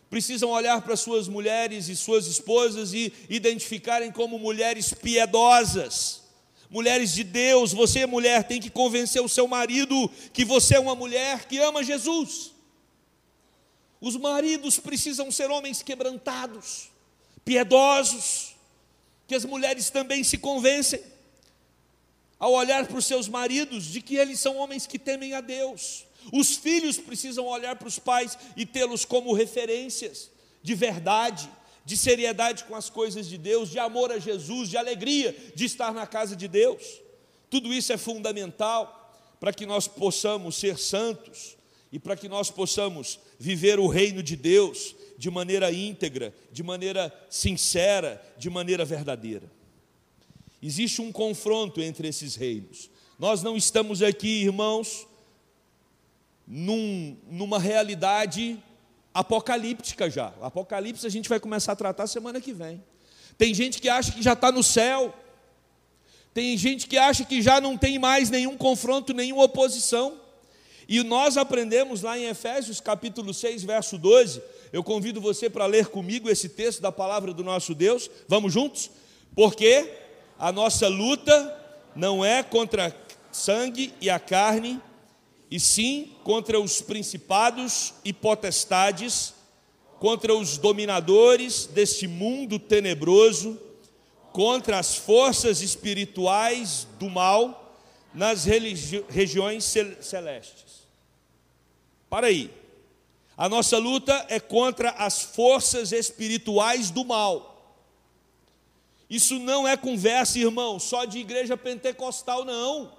precisam 0.09 0.49
olhar 0.49 0.81
para 0.81 0.95
suas 0.95 1.27
mulheres 1.27 1.87
e 1.87 1.95
suas 1.95 2.25
esposas 2.25 2.93
e 2.93 3.11
identificarem 3.29 4.11
como 4.11 4.39
mulheres 4.39 4.93
piedosas, 4.93 6.23
mulheres 6.69 7.13
de 7.13 7.23
Deus. 7.23 7.73
Você, 7.73 8.05
mulher, 8.05 8.43
tem 8.45 8.61
que 8.61 8.69
convencer 8.69 9.21
o 9.21 9.29
seu 9.29 9.47
marido 9.47 10.09
que 10.33 10.45
você 10.45 10.75
é 10.75 10.79
uma 10.79 10.95
mulher 10.95 11.45
que 11.45 11.57
ama 11.59 11.83
Jesus. 11.83 12.53
Os 14.01 14.15
maridos 14.15 14.79
precisam 14.79 15.31
ser 15.31 15.49
homens 15.51 15.81
quebrantados, 15.81 16.89
piedosos, 17.45 18.55
que 19.27 19.35
as 19.35 19.45
mulheres 19.45 19.89
também 19.89 20.23
se 20.23 20.37
convencem, 20.37 21.01
ao 22.37 22.51
olhar 22.51 22.85
para 22.85 22.97
os 22.97 23.05
seus 23.05 23.29
maridos, 23.29 23.85
de 23.85 24.01
que 24.01 24.17
eles 24.17 24.39
são 24.39 24.57
homens 24.57 24.85
que 24.85 24.99
temem 24.99 25.33
a 25.33 25.41
Deus. 25.41 26.05
Os 26.33 26.57
filhos 26.57 26.97
precisam 26.97 27.45
olhar 27.45 27.75
para 27.75 27.87
os 27.87 27.99
pais 27.99 28.37
e 28.57 28.65
tê-los 28.65 29.05
como 29.05 29.31
referências 29.31 30.31
de 30.61 30.73
verdade, 30.73 31.47
de 31.85 31.95
seriedade 31.95 32.63
com 32.63 32.75
as 32.75 32.89
coisas 32.89 33.27
de 33.27 33.37
Deus, 33.37 33.69
de 33.69 33.77
amor 33.77 34.11
a 34.11 34.17
Jesus, 34.17 34.67
de 34.67 34.77
alegria 34.77 35.35
de 35.53 35.63
estar 35.63 35.93
na 35.93 36.07
casa 36.07 36.35
de 36.35 36.47
Deus. 36.47 36.99
Tudo 37.51 37.71
isso 37.71 37.93
é 37.93 37.97
fundamental 37.97 39.15
para 39.39 39.53
que 39.53 39.67
nós 39.67 39.87
possamos 39.87 40.55
ser 40.55 40.79
santos 40.79 41.55
e 41.91 41.99
para 41.99 42.15
que 42.15 42.27
nós 42.27 42.49
possamos 42.49 43.19
viver 43.37 43.79
o 43.79 43.87
reino 43.87 44.23
de 44.23 44.35
Deus 44.35 44.95
de 45.17 45.29
maneira 45.29 45.71
íntegra, 45.71 46.33
de 46.51 46.63
maneira 46.63 47.13
sincera, 47.29 48.21
de 48.37 48.49
maneira 48.49 48.83
verdadeira. 48.83 49.49
Existe 50.61 51.01
um 51.01 51.11
confronto 51.11 51.81
entre 51.81 52.07
esses 52.07 52.35
reinos. 52.35 52.89
Nós 53.17 53.41
não 53.43 53.55
estamos 53.55 54.01
aqui, 54.01 54.43
irmãos, 54.43 55.07
num, 56.47 57.17
numa 57.29 57.59
realidade 57.59 58.61
apocalíptica 59.13 60.09
já. 60.09 60.33
Apocalipse 60.41 61.07
a 61.07 61.09
gente 61.09 61.29
vai 61.29 61.39
começar 61.39 61.71
a 61.71 61.75
tratar 61.75 62.07
semana 62.07 62.41
que 62.41 62.51
vem. 62.51 62.83
Tem 63.37 63.53
gente 63.53 63.81
que 63.81 63.89
acha 63.89 64.11
que 64.11 64.21
já 64.21 64.33
está 64.33 64.51
no 64.51 64.63
céu. 64.63 65.13
Tem 66.33 66.57
gente 66.57 66.87
que 66.87 66.97
acha 66.97 67.23
que 67.23 67.41
já 67.41 67.61
não 67.61 67.77
tem 67.77 67.97
mais 67.97 68.29
nenhum 68.29 68.57
confronto, 68.57 69.13
nenhuma 69.13 69.43
oposição. 69.43 70.19
E 70.87 71.01
nós 71.03 71.37
aprendemos 71.37 72.01
lá 72.01 72.17
em 72.17 72.25
Efésios 72.25 72.81
capítulo 72.81 73.33
6, 73.33 73.63
verso 73.63 73.97
12. 73.97 74.41
Eu 74.75 74.83
convido 74.83 75.21
você 75.21 75.49
para 75.49 75.65
ler 75.65 75.87
comigo 75.87 76.29
esse 76.29 76.49
texto 76.49 76.81
da 76.81 76.91
palavra 76.91 77.33
do 77.33 77.45
nosso 77.45 77.73
Deus. 77.73 78.11
Vamos 78.27 78.51
juntos? 78.51 78.91
Porque 79.33 79.89
a 80.37 80.51
nossa 80.51 80.89
luta 80.89 81.63
não 81.95 82.25
é 82.25 82.43
contra 82.43 82.93
sangue 83.31 83.93
e 84.01 84.09
a 84.09 84.19
carne, 84.19 84.81
e 85.49 85.61
sim 85.61 86.11
contra 86.25 86.59
os 86.59 86.81
principados 86.81 87.93
e 88.03 88.11
potestades, 88.11 89.33
contra 89.97 90.35
os 90.35 90.57
dominadores 90.57 91.67
deste 91.67 92.05
mundo 92.05 92.59
tenebroso, 92.59 93.57
contra 94.33 94.77
as 94.77 94.97
forças 94.97 95.61
espirituais 95.61 96.85
do 96.99 97.09
mal 97.09 97.79
nas 98.13 98.43
regiões 98.43 99.73
celestes. 100.01 100.85
Para 102.09 102.27
aí. 102.27 102.64
A 103.37 103.49
nossa 103.49 103.77
luta 103.77 104.25
é 104.29 104.39
contra 104.39 104.91
as 104.91 105.21
forças 105.21 105.91
espirituais 105.91 106.89
do 106.89 107.03
mal. 107.03 107.55
Isso 109.09 109.37
não 109.39 109.67
é 109.67 109.75
conversa, 109.77 110.39
irmão, 110.39 110.79
só 110.79 111.05
de 111.05 111.19
igreja 111.19 111.55
pentecostal, 111.55 112.43
não. 112.45 112.91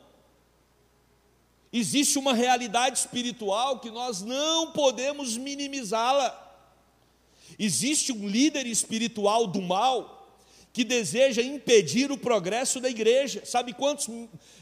existe 1.73 2.19
uma 2.19 2.33
realidade 2.33 2.99
espiritual 2.99 3.81
que 3.81 3.91
nós 3.91 4.23
não 4.23 4.73
podemos 4.73 5.37
minimizá-la. 5.37 6.43
Existe 7.59 8.13
um 8.13 8.29
líder 8.29 8.67
espiritual 8.67 9.47
do 9.47 9.61
mal 9.61 10.17
que 10.73 10.85
deseja 10.85 11.41
impedir 11.41 12.13
o 12.13 12.19
progresso 12.19 12.81
da 12.81 12.91
igreja. 12.91 13.43
Sabe 13.47 13.73
quantos, 13.73 14.09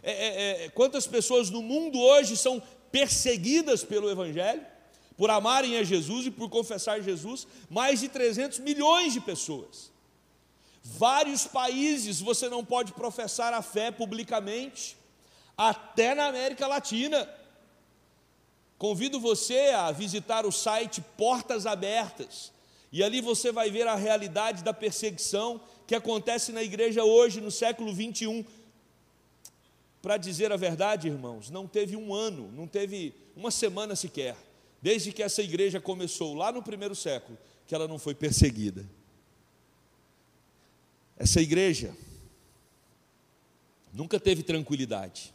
é, 0.03 0.13
é, 0.13 0.65
é, 0.65 0.69
quantas 0.69 1.07
pessoas 1.07 1.51
no 1.51 1.61
mundo 1.61 1.99
hoje 1.99 2.37
são 2.37 2.63
perseguidas 2.93 3.83
pelo 3.83 4.09
Evangelho, 4.09 4.65
por 5.17 5.31
amarem 5.31 5.77
a 5.77 5.85
Jesus 5.85 6.27
e 6.27 6.31
por 6.31 6.49
confessar 6.49 7.01
Jesus? 7.01 7.47
Mais 7.71 8.01
de 8.01 8.09
300 8.09 8.59
milhões 8.59 9.13
de 9.13 9.21
pessoas. 9.21 9.93
Vários 10.83 11.47
países 11.47 12.21
você 12.21 12.49
não 12.49 12.65
pode 12.65 12.93
professar 12.93 13.55
a 13.55 13.63
fé 13.63 13.91
publicamente, 13.91 14.97
até 15.57 16.15
na 16.15 16.27
América 16.27 16.67
Latina. 16.67 17.29
Convido 18.77 19.19
você 19.19 19.71
a 19.71 19.91
visitar 19.93 20.45
o 20.45 20.53
site 20.53 21.01
Portas 21.17 21.65
Abertas, 21.65 22.53
e 22.93 23.03
ali 23.03 23.21
você 23.21 23.51
vai 23.51 23.71
ver 23.71 23.87
a 23.89 23.95
realidade 23.95 24.63
da 24.63 24.75
perseguição 24.75 25.61
que 25.87 25.95
acontece 25.95 26.53
na 26.53 26.63
igreja 26.63 27.03
hoje, 27.03 27.41
no 27.41 27.51
século 27.51 27.93
21. 27.93 28.45
Para 30.03 30.17
dizer 30.17 30.53
a 30.53 30.57
verdade, 30.57 31.09
irmãos, 31.09 31.51
não 31.51 31.67
teve 31.67 31.97
um 31.97 32.13
ano, 32.15 32.53
não 32.53 32.67
teve 32.67 33.15
uma 33.35 33.51
semana 33.51 33.97
sequer, 33.97 34.37
desde 34.85 35.13
que 35.13 35.23
essa 35.23 35.41
igreja 35.41 35.81
começou, 35.81 36.35
lá 36.35 36.53
no 36.53 36.63
primeiro 36.63 36.95
século, 36.95 37.39
que 37.67 37.75
ela 37.75 37.89
não 37.89 37.99
foi 37.99 38.15
perseguida. 38.15 38.87
Essa 41.17 41.41
igreja 41.41 41.97
nunca 43.95 44.21
teve 44.21 44.43
tranquilidade. 44.43 45.33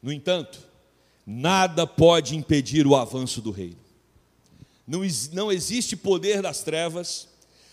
No 0.00 0.10
entanto, 0.10 0.58
nada 1.26 1.86
pode 1.86 2.34
impedir 2.34 2.86
o 2.86 2.96
avanço 2.96 3.42
do 3.42 3.50
reino. 3.50 3.84
Não, 4.86 5.00
não 5.30 5.52
existe 5.52 5.98
poder 5.98 6.40
das 6.40 6.62
trevas, 6.62 7.28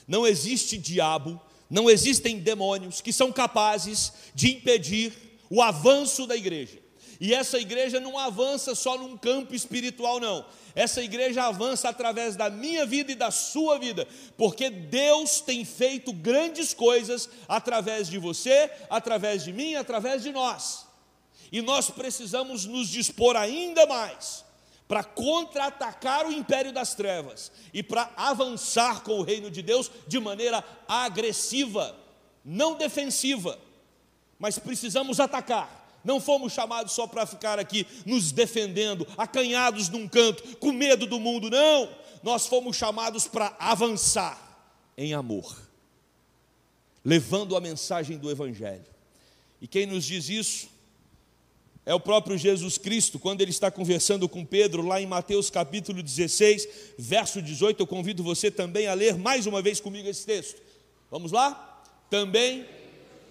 não 0.06 0.28
existe 0.28 0.78
diabo, 0.78 1.40
não 1.70 1.90
existem 1.90 2.42
demônios 2.42 3.00
que 3.00 3.14
são 3.14 3.32
capazes 3.32 4.12
de 4.36 4.52
impedir 4.52 5.14
o 5.50 5.62
avanço 5.62 6.28
da 6.28 6.36
igreja. 6.36 6.81
E 7.22 7.36
essa 7.36 7.60
igreja 7.60 8.00
não 8.00 8.18
avança 8.18 8.74
só 8.74 8.98
num 8.98 9.16
campo 9.16 9.54
espiritual, 9.54 10.20
não. 10.20 10.44
Essa 10.74 11.04
igreja 11.04 11.44
avança 11.44 11.88
através 11.88 12.36
da 12.36 12.50
minha 12.50 12.84
vida 12.84 13.12
e 13.12 13.16
da 13.16 13.30
sua 13.30 13.78
vida, 13.78 14.08
porque 14.36 14.72
Deus 14.72 15.40
tem 15.40 15.64
feito 15.64 16.12
grandes 16.12 16.74
coisas 16.74 17.30
através 17.48 18.10
de 18.10 18.18
você, 18.18 18.72
através 18.90 19.44
de 19.44 19.54
mim, 19.54 19.76
através 19.76 20.24
de 20.24 20.32
nós. 20.32 20.88
E 21.52 21.62
nós 21.62 21.92
precisamos 21.92 22.66
nos 22.66 22.90
dispor 22.90 23.36
ainda 23.36 23.86
mais 23.86 24.44
para 24.88 25.04
contra-atacar 25.04 26.26
o 26.26 26.32
império 26.32 26.74
das 26.74 26.96
trevas 26.96 27.52
e 27.72 27.84
para 27.84 28.12
avançar 28.18 29.04
com 29.04 29.20
o 29.20 29.24
reino 29.24 29.52
de 29.52 29.62
Deus 29.62 29.92
de 30.08 30.20
maneira 30.20 30.64
agressiva, 30.88 31.96
não 32.44 32.74
defensiva, 32.74 33.60
mas 34.40 34.58
precisamos 34.58 35.20
atacar. 35.20 35.81
Não 36.04 36.20
fomos 36.20 36.54
chamados 36.54 36.94
só 36.94 37.06
para 37.06 37.26
ficar 37.26 37.60
aqui 37.60 37.86
nos 38.06 38.32
defendendo, 38.32 39.08
acanhados 39.18 39.90
num 39.90 40.08
canto, 40.08 40.58
com 40.58 40.72
medo 40.72 41.06
do 41.06 41.20
mundo, 41.20 41.50
não. 41.50 41.90
Nós 42.24 42.46
fomos 42.48 42.76
chamados 42.76 43.28
para 43.28 43.56
avançar 43.60 44.52
em 44.98 45.14
amor, 45.14 45.58
levando 47.04 47.56
a 47.56 47.62
mensagem 47.62 48.18
do 48.18 48.30
Evangelho. 48.30 48.86
E 49.62 49.68
quem 49.68 49.86
nos 49.86 50.06
diz 50.06 50.30
isso 50.30 50.68
é 51.86 51.94
o 51.94 52.00
próprio 52.00 52.38
Jesus 52.38 52.78
Cristo, 52.78 53.18
quando 53.18 53.42
ele 53.42 53.50
está 53.50 53.72
conversando 53.72 54.30
com 54.30 54.46
Pedro, 54.46 54.86
lá 54.86 55.02
em 55.02 55.08
Mateus 55.08 55.50
capítulo 55.50 56.04
16, 56.04 56.68
verso 56.98 57.42
18. 57.42 57.80
Eu 57.80 57.88
convido 57.88 58.24
você 58.24 58.52
também 58.52 58.88
a 58.88 58.94
ler 58.94 59.18
mais 59.18 59.48
uma 59.48 59.62
vez 59.62 59.80
comigo 59.80 60.08
esse 60.08 60.26
texto. 60.26 60.62
Vamos 61.10 61.32
lá? 61.32 61.84
Também 62.10 62.66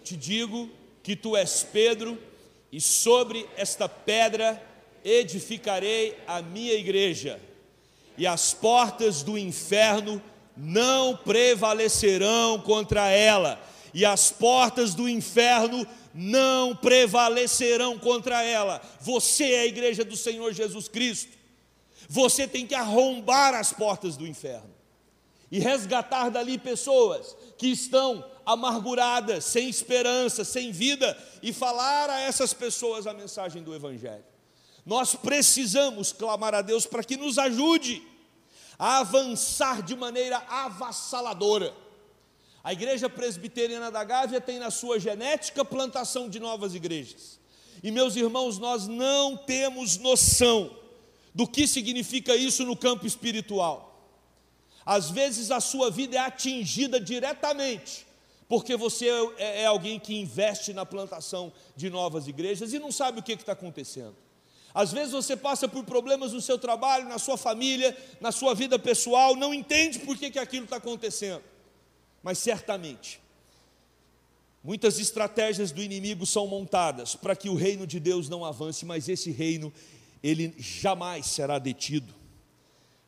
te 0.02 0.16
digo 0.16 0.68
que 1.02 1.14
tu 1.14 1.36
és 1.36 1.62
Pedro, 1.62 2.18
e 2.72 2.80
sobre 2.80 3.48
esta 3.56 3.88
pedra 3.88 4.62
edificarei 5.04 6.16
a 6.26 6.42
minha 6.42 6.74
igreja, 6.74 7.40
e 8.16 8.26
as 8.26 8.52
portas 8.52 9.22
do 9.22 9.38
inferno 9.38 10.22
não 10.56 11.16
prevalecerão 11.16 12.60
contra 12.60 13.08
ela, 13.08 13.60
e 13.94 14.04
as 14.04 14.30
portas 14.30 14.94
do 14.94 15.08
inferno 15.08 15.86
não 16.14 16.76
prevalecerão 16.76 17.98
contra 17.98 18.42
ela. 18.42 18.80
Você 19.00 19.52
é 19.52 19.60
a 19.60 19.66
igreja 19.66 20.04
do 20.04 20.16
Senhor 20.16 20.52
Jesus 20.52 20.88
Cristo. 20.88 21.38
Você 22.08 22.46
tem 22.46 22.66
que 22.66 22.74
arrombar 22.74 23.54
as 23.54 23.72
portas 23.72 24.16
do 24.16 24.26
inferno 24.26 24.70
e 25.50 25.58
resgatar 25.58 26.28
dali 26.28 26.58
pessoas 26.58 27.36
que 27.56 27.68
estão 27.68 28.24
amarguradas, 28.52 29.44
sem 29.44 29.68
esperança, 29.68 30.44
sem 30.44 30.72
vida, 30.72 31.16
e 31.42 31.52
falar 31.52 32.10
a 32.10 32.20
essas 32.20 32.52
pessoas 32.52 33.06
a 33.06 33.14
mensagem 33.14 33.62
do 33.62 33.74
Evangelho. 33.74 34.24
Nós 34.84 35.14
precisamos 35.14 36.12
clamar 36.12 36.54
a 36.54 36.62
Deus 36.62 36.86
para 36.86 37.04
que 37.04 37.16
nos 37.16 37.38
ajude 37.38 38.02
a 38.78 38.98
avançar 38.98 39.82
de 39.82 39.94
maneira 39.94 40.38
avassaladora 40.48 41.74
a 42.62 42.72
igreja 42.72 43.08
presbiteriana 43.08 43.90
da 43.90 44.04
Gávea 44.04 44.40
tem 44.40 44.58
na 44.58 44.70
sua 44.70 45.00
genética 45.00 45.64
plantação 45.64 46.28
de 46.28 46.38
novas 46.38 46.74
igrejas. 46.74 47.40
E 47.82 47.90
meus 47.90 48.16
irmãos, 48.16 48.58
nós 48.58 48.86
não 48.86 49.36
temos 49.36 49.96
noção 49.96 50.76
do 51.34 51.46
que 51.46 51.66
significa 51.66 52.36
isso 52.36 52.64
no 52.64 52.76
campo 52.76 53.06
espiritual. 53.06 53.86
Às 54.84 55.10
vezes 55.10 55.50
a 55.50 55.60
sua 55.60 55.90
vida 55.90 56.16
é 56.16 56.18
atingida 56.18 57.00
diretamente, 57.00 58.06
porque 58.50 58.76
você 58.76 59.06
é, 59.38 59.62
é 59.62 59.66
alguém 59.66 60.00
que 60.00 60.12
investe 60.12 60.72
na 60.72 60.84
plantação 60.84 61.52
de 61.76 61.88
novas 61.88 62.26
igrejas 62.26 62.72
e 62.72 62.80
não 62.80 62.90
sabe 62.90 63.20
o 63.20 63.22
que 63.22 63.34
está 63.34 63.52
acontecendo. 63.52 64.16
Às 64.74 64.90
vezes 64.90 65.12
você 65.12 65.36
passa 65.36 65.68
por 65.68 65.84
problemas 65.84 66.32
no 66.32 66.40
seu 66.40 66.58
trabalho, 66.58 67.08
na 67.08 67.20
sua 67.20 67.36
família, 67.36 67.96
na 68.20 68.32
sua 68.32 68.52
vida 68.52 68.76
pessoal, 68.76 69.36
não 69.36 69.54
entende 69.54 70.00
por 70.00 70.18
que, 70.18 70.32
que 70.32 70.38
aquilo 70.40 70.64
está 70.64 70.78
acontecendo. 70.78 71.44
Mas 72.24 72.38
certamente, 72.38 73.20
muitas 74.64 74.98
estratégias 74.98 75.70
do 75.70 75.80
inimigo 75.80 76.26
são 76.26 76.48
montadas 76.48 77.14
para 77.14 77.36
que 77.36 77.48
o 77.48 77.54
reino 77.54 77.86
de 77.86 78.00
Deus 78.00 78.28
não 78.28 78.44
avance, 78.44 78.84
mas 78.84 79.08
esse 79.08 79.30
reino, 79.30 79.72
ele 80.24 80.52
jamais 80.58 81.26
será 81.26 81.60
detido, 81.60 82.12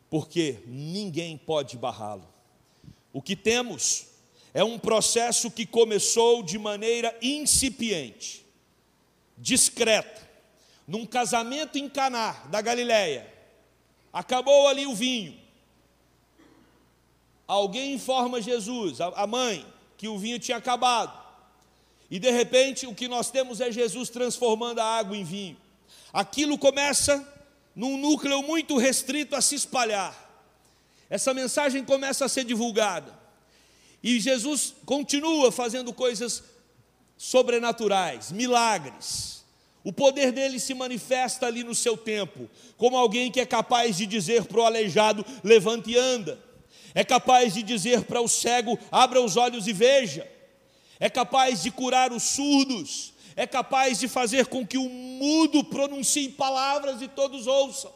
porque 0.08 0.60
ninguém 0.68 1.36
pode 1.36 1.76
barrá-lo. 1.76 2.32
O 3.12 3.20
que 3.20 3.34
temos 3.34 4.11
é 4.54 4.62
um 4.62 4.78
processo 4.78 5.50
que 5.50 5.64
começou 5.64 6.42
de 6.42 6.58
maneira 6.58 7.16
incipiente, 7.22 8.44
discreta, 9.38 10.20
num 10.86 11.06
casamento 11.06 11.78
em 11.78 11.88
Caná 11.88 12.32
da 12.50 12.60
Galileia. 12.60 13.32
Acabou 14.12 14.68
ali 14.68 14.86
o 14.86 14.94
vinho. 14.94 15.40
Alguém 17.46 17.94
informa 17.94 18.42
Jesus, 18.42 19.00
a 19.00 19.26
mãe, 19.26 19.66
que 19.96 20.08
o 20.08 20.18
vinho 20.18 20.38
tinha 20.38 20.58
acabado. 20.58 21.20
E 22.10 22.18
de 22.18 22.30
repente 22.30 22.86
o 22.86 22.94
que 22.94 23.08
nós 23.08 23.30
temos 23.30 23.60
é 23.60 23.72
Jesus 23.72 24.10
transformando 24.10 24.80
a 24.80 24.84
água 24.84 25.16
em 25.16 25.24
vinho. 25.24 25.56
Aquilo 26.12 26.58
começa 26.58 27.26
num 27.74 27.96
núcleo 27.96 28.42
muito 28.42 28.76
restrito 28.76 29.34
a 29.34 29.40
se 29.40 29.54
espalhar. 29.54 30.14
Essa 31.08 31.32
mensagem 31.32 31.84
começa 31.84 32.26
a 32.26 32.28
ser 32.28 32.44
divulgada. 32.44 33.21
E 34.02 34.18
Jesus 34.20 34.74
continua 34.84 35.52
fazendo 35.52 35.92
coisas 35.92 36.42
sobrenaturais, 37.16 38.32
milagres. 38.32 39.44
O 39.84 39.92
poder 39.92 40.32
dele 40.32 40.58
se 40.60 40.74
manifesta 40.74 41.46
ali 41.46 41.64
no 41.64 41.74
seu 41.74 41.96
tempo, 41.96 42.48
como 42.76 42.96
alguém 42.96 43.30
que 43.30 43.40
é 43.40 43.46
capaz 43.46 43.96
de 43.96 44.06
dizer 44.06 44.44
para 44.44 44.60
o 44.60 44.64
aleijado: 44.64 45.24
levante 45.42 45.90
e 45.90 45.96
anda 45.96 46.52
é 46.94 47.04
capaz 47.04 47.54
de 47.54 47.62
dizer 47.62 48.04
para 48.04 48.20
o 48.20 48.28
cego: 48.28 48.78
abra 48.90 49.20
os 49.20 49.36
olhos 49.36 49.66
e 49.66 49.72
veja, 49.72 50.28
é 50.98 51.08
capaz 51.08 51.62
de 51.62 51.70
curar 51.70 52.12
os 52.12 52.22
surdos, 52.22 53.12
é 53.36 53.46
capaz 53.46 53.98
de 53.98 54.08
fazer 54.08 54.46
com 54.46 54.66
que 54.66 54.78
o 54.78 54.88
mudo 54.88 55.64
pronuncie 55.64 56.28
palavras 56.30 57.00
e 57.00 57.08
todos 57.08 57.46
ouçam, 57.46 57.92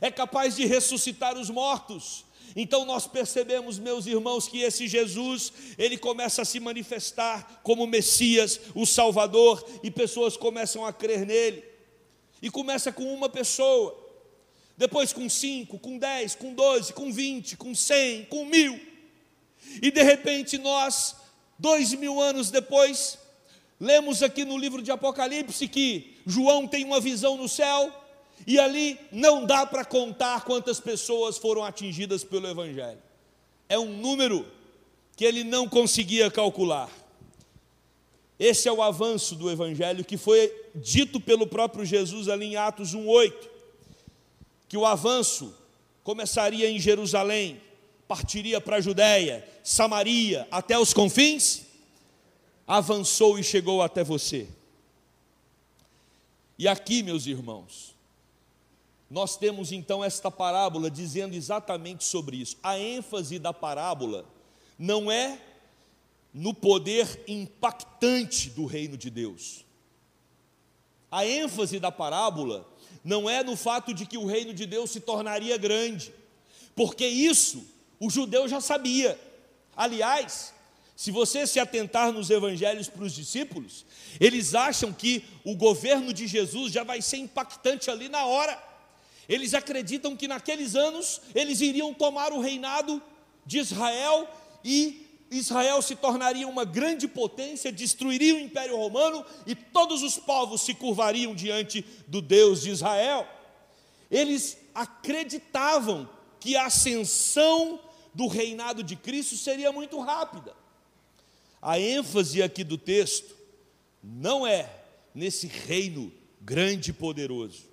é 0.00 0.10
capaz 0.10 0.56
de 0.56 0.66
ressuscitar 0.66 1.36
os 1.36 1.50
mortos. 1.50 2.26
Então 2.56 2.84
nós 2.84 3.06
percebemos, 3.06 3.78
meus 3.78 4.06
irmãos, 4.06 4.48
que 4.48 4.62
esse 4.62 4.86
Jesus, 4.86 5.52
ele 5.76 5.96
começa 5.96 6.42
a 6.42 6.44
se 6.44 6.58
manifestar 6.60 7.60
como 7.62 7.86
Messias, 7.86 8.60
o 8.74 8.86
Salvador, 8.86 9.64
e 9.82 9.90
pessoas 9.90 10.36
começam 10.36 10.84
a 10.84 10.92
crer 10.92 11.26
nele. 11.26 11.64
E 12.40 12.50
começa 12.50 12.92
com 12.92 13.12
uma 13.12 13.28
pessoa, 13.28 13.96
depois 14.76 15.12
com 15.12 15.28
cinco, 15.28 15.78
com 15.78 15.98
dez, 15.98 16.34
com 16.34 16.54
doze, 16.54 16.92
com 16.92 17.12
vinte, 17.12 17.56
com 17.56 17.74
cem, 17.74 18.24
com 18.26 18.44
mil. 18.44 18.80
E 19.82 19.90
de 19.90 20.02
repente 20.02 20.56
nós, 20.58 21.16
dois 21.58 21.92
mil 21.94 22.20
anos 22.20 22.50
depois, 22.50 23.18
Lemos 23.80 24.24
aqui 24.24 24.44
no 24.44 24.58
livro 24.58 24.82
de 24.82 24.90
Apocalipse 24.90 25.68
que 25.68 26.16
João 26.26 26.66
tem 26.66 26.84
uma 26.84 27.00
visão 27.00 27.36
no 27.36 27.48
céu 27.48 27.92
e 28.48 28.58
ali 28.58 28.98
não 29.12 29.44
dá 29.44 29.66
para 29.66 29.84
contar 29.84 30.42
quantas 30.42 30.80
pessoas 30.80 31.36
foram 31.36 31.62
atingidas 31.62 32.24
pelo 32.24 32.48
Evangelho. 32.48 32.98
É 33.68 33.78
um 33.78 33.94
número 33.94 34.50
que 35.14 35.26
ele 35.26 35.44
não 35.44 35.68
conseguia 35.68 36.30
calcular. 36.30 36.90
Esse 38.38 38.66
é 38.66 38.72
o 38.72 38.80
avanço 38.80 39.34
do 39.34 39.50
Evangelho 39.50 40.02
que 40.02 40.16
foi 40.16 40.50
dito 40.74 41.20
pelo 41.20 41.46
próprio 41.46 41.84
Jesus 41.84 42.26
ali 42.26 42.46
em 42.46 42.56
Atos 42.56 42.94
1,8. 42.94 43.34
Que 44.66 44.78
o 44.78 44.86
avanço 44.86 45.54
começaria 46.02 46.70
em 46.70 46.78
Jerusalém, 46.78 47.60
partiria 48.08 48.62
para 48.62 48.76
a 48.76 48.80
Judéia, 48.80 49.46
Samaria, 49.62 50.48
até 50.50 50.78
os 50.78 50.94
confins, 50.94 51.64
avançou 52.66 53.38
e 53.38 53.44
chegou 53.44 53.82
até 53.82 54.02
você. 54.02 54.48
E 56.58 56.66
aqui, 56.66 57.02
meus 57.02 57.26
irmãos, 57.26 57.97
nós 59.10 59.36
temos 59.36 59.72
então 59.72 60.04
esta 60.04 60.30
parábola 60.30 60.90
dizendo 60.90 61.34
exatamente 61.34 62.04
sobre 62.04 62.36
isso. 62.36 62.56
A 62.62 62.78
ênfase 62.78 63.38
da 63.38 63.52
parábola 63.52 64.26
não 64.78 65.10
é 65.10 65.40
no 66.32 66.52
poder 66.52 67.24
impactante 67.26 68.50
do 68.50 68.66
reino 68.66 68.96
de 68.96 69.08
Deus. 69.08 69.64
A 71.10 71.26
ênfase 71.26 71.80
da 71.80 71.90
parábola 71.90 72.68
não 73.02 73.28
é 73.28 73.42
no 73.42 73.56
fato 73.56 73.94
de 73.94 74.04
que 74.04 74.18
o 74.18 74.26
reino 74.26 74.52
de 74.52 74.66
Deus 74.66 74.90
se 74.90 75.00
tornaria 75.00 75.56
grande, 75.56 76.12
porque 76.76 77.06
isso 77.06 77.66
o 77.98 78.10
judeu 78.10 78.46
já 78.46 78.60
sabia. 78.60 79.18
Aliás, 79.74 80.52
se 80.94 81.10
você 81.10 81.46
se 81.46 81.58
atentar 81.58 82.12
nos 82.12 82.28
evangelhos 82.28 82.88
para 82.88 83.04
os 83.04 83.14
discípulos, 83.14 83.86
eles 84.20 84.54
acham 84.54 84.92
que 84.92 85.24
o 85.44 85.56
governo 85.56 86.12
de 86.12 86.26
Jesus 86.26 86.72
já 86.72 86.84
vai 86.84 87.00
ser 87.00 87.16
impactante 87.18 87.90
ali 87.90 88.08
na 88.08 88.26
hora. 88.26 88.67
Eles 89.28 89.52
acreditam 89.52 90.16
que 90.16 90.26
naqueles 90.26 90.74
anos 90.74 91.20
eles 91.34 91.60
iriam 91.60 91.92
tomar 91.92 92.32
o 92.32 92.40
reinado 92.40 93.02
de 93.44 93.58
Israel 93.58 94.26
e 94.64 95.06
Israel 95.30 95.82
se 95.82 95.94
tornaria 95.94 96.48
uma 96.48 96.64
grande 96.64 97.06
potência, 97.06 97.70
destruiria 97.70 98.34
o 98.34 98.40
Império 98.40 98.76
Romano 98.76 99.24
e 99.46 99.54
todos 99.54 100.02
os 100.02 100.16
povos 100.16 100.62
se 100.62 100.72
curvariam 100.72 101.34
diante 101.34 101.84
do 102.06 102.22
Deus 102.22 102.62
de 102.62 102.70
Israel. 102.70 103.28
Eles 104.10 104.56
acreditavam 104.74 106.08
que 106.40 106.56
a 106.56 106.66
ascensão 106.66 107.78
do 108.14 108.26
reinado 108.26 108.82
de 108.82 108.96
Cristo 108.96 109.36
seria 109.36 109.70
muito 109.70 110.00
rápida. 110.00 110.56
A 111.60 111.78
ênfase 111.78 112.42
aqui 112.42 112.64
do 112.64 112.78
texto 112.78 113.36
não 114.02 114.46
é 114.46 114.70
nesse 115.14 115.46
reino 115.46 116.10
grande 116.40 116.90
e 116.90 116.94
poderoso. 116.94 117.64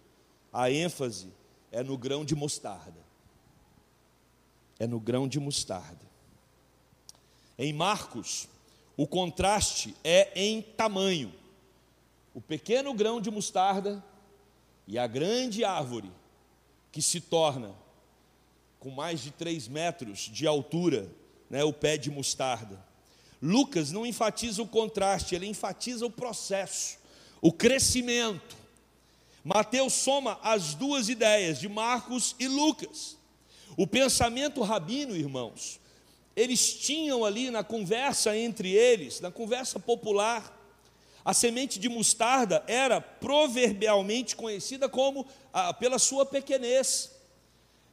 A 0.51 0.69
ênfase 0.69 1.27
é 1.75 1.83
no 1.83 1.97
grão 1.97 2.23
de 2.23 2.33
mostarda. 2.33 3.03
É 4.79 4.87
no 4.87 4.97
grão 4.97 5.27
de 5.27 5.41
mostarda. 5.41 6.05
Em 7.59 7.73
Marcos, 7.73 8.47
o 8.95 9.05
contraste 9.05 9.93
é 10.01 10.31
em 10.41 10.61
tamanho. 10.61 11.33
O 12.33 12.39
pequeno 12.39 12.93
grão 12.93 13.19
de 13.19 13.29
mostarda 13.29 14.01
e 14.87 14.97
a 14.97 15.05
grande 15.05 15.65
árvore 15.65 16.09
que 16.93 17.01
se 17.01 17.19
torna 17.19 17.75
com 18.79 18.89
mais 18.89 19.19
de 19.19 19.31
três 19.31 19.67
metros 19.67 20.29
de 20.31 20.47
altura, 20.47 21.09
né, 21.49 21.65
o 21.65 21.73
pé 21.73 21.97
de 21.97 22.09
mostarda. 22.09 22.81
Lucas 23.41 23.91
não 23.91 24.05
enfatiza 24.05 24.61
o 24.61 24.67
contraste, 24.67 25.35
ele 25.35 25.45
enfatiza 25.45 26.05
o 26.05 26.11
processo, 26.11 26.97
o 27.41 27.51
crescimento. 27.51 28.55
Mateus 29.45 29.93
soma 29.93 30.39
as 30.41 30.73
duas 30.73 31.07
ideias 31.07 31.59
de 31.59 31.69
Marcos 31.69 32.35
e 32.39 32.47
Lucas. 32.47 33.15
O 33.77 33.85
pensamento 33.85 34.63
rabino, 34.63 35.15
irmãos, 35.15 35.79
eles 36.35 36.73
tinham 36.73 37.23
ali 37.23 37.51
na 37.51 37.63
conversa 37.63 38.35
entre 38.35 38.71
eles, 38.71 39.21
na 39.21 39.29
conversa 39.29 39.79
popular, 39.79 40.51
a 41.23 41.31
semente 41.31 41.77
de 41.77 41.87
mostarda 41.87 42.63
era 42.65 42.99
proverbialmente 42.99 44.35
conhecida 44.35 44.89
como 44.89 45.27
ah, 45.53 45.71
pela 45.71 45.99
sua 45.99 46.25
pequenez. 46.25 47.11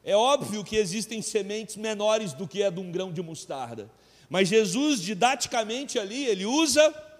É 0.02 0.16
óbvio 0.16 0.64
que 0.64 0.76
existem 0.76 1.20
sementes 1.20 1.76
menores 1.76 2.32
do 2.32 2.48
que 2.48 2.62
a 2.62 2.70
de 2.70 2.80
um 2.80 2.90
grão 2.90 3.12
de 3.12 3.20
mostarda, 3.20 3.90
mas 4.26 4.48
Jesus 4.48 5.02
didaticamente 5.02 5.98
ali, 5.98 6.24
ele 6.24 6.46
usa 6.46 7.11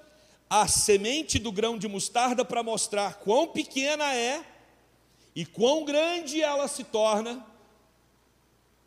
a 0.55 0.69
semente 0.69 1.39
do 1.39 1.51
grão 1.51 1.79
de 1.79 1.89
mostarda 1.89 2.45
para 2.45 2.63
mostrar 2.63 3.15
quão 3.15 3.49
pequena 3.49 4.15
é 4.15 4.45
e 5.35 5.47
quão 5.47 5.83
grande 5.83 6.43
ela 6.43 6.69
se 6.69 6.85
torna 6.85 7.43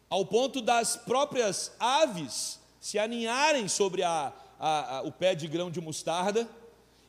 ao 0.07 0.23
ponto 0.23 0.61
das 0.61 0.95
próprias 0.95 1.71
aves 1.79 2.59
se 2.79 2.99
aninharem 2.99 3.67
sobre 3.67 4.03
a, 4.03 4.31
a, 4.59 4.97
a, 4.97 5.01
o 5.01 5.11
pé 5.11 5.33
de 5.33 5.47
grão 5.47 5.71
de 5.71 5.81
mostarda, 5.81 6.47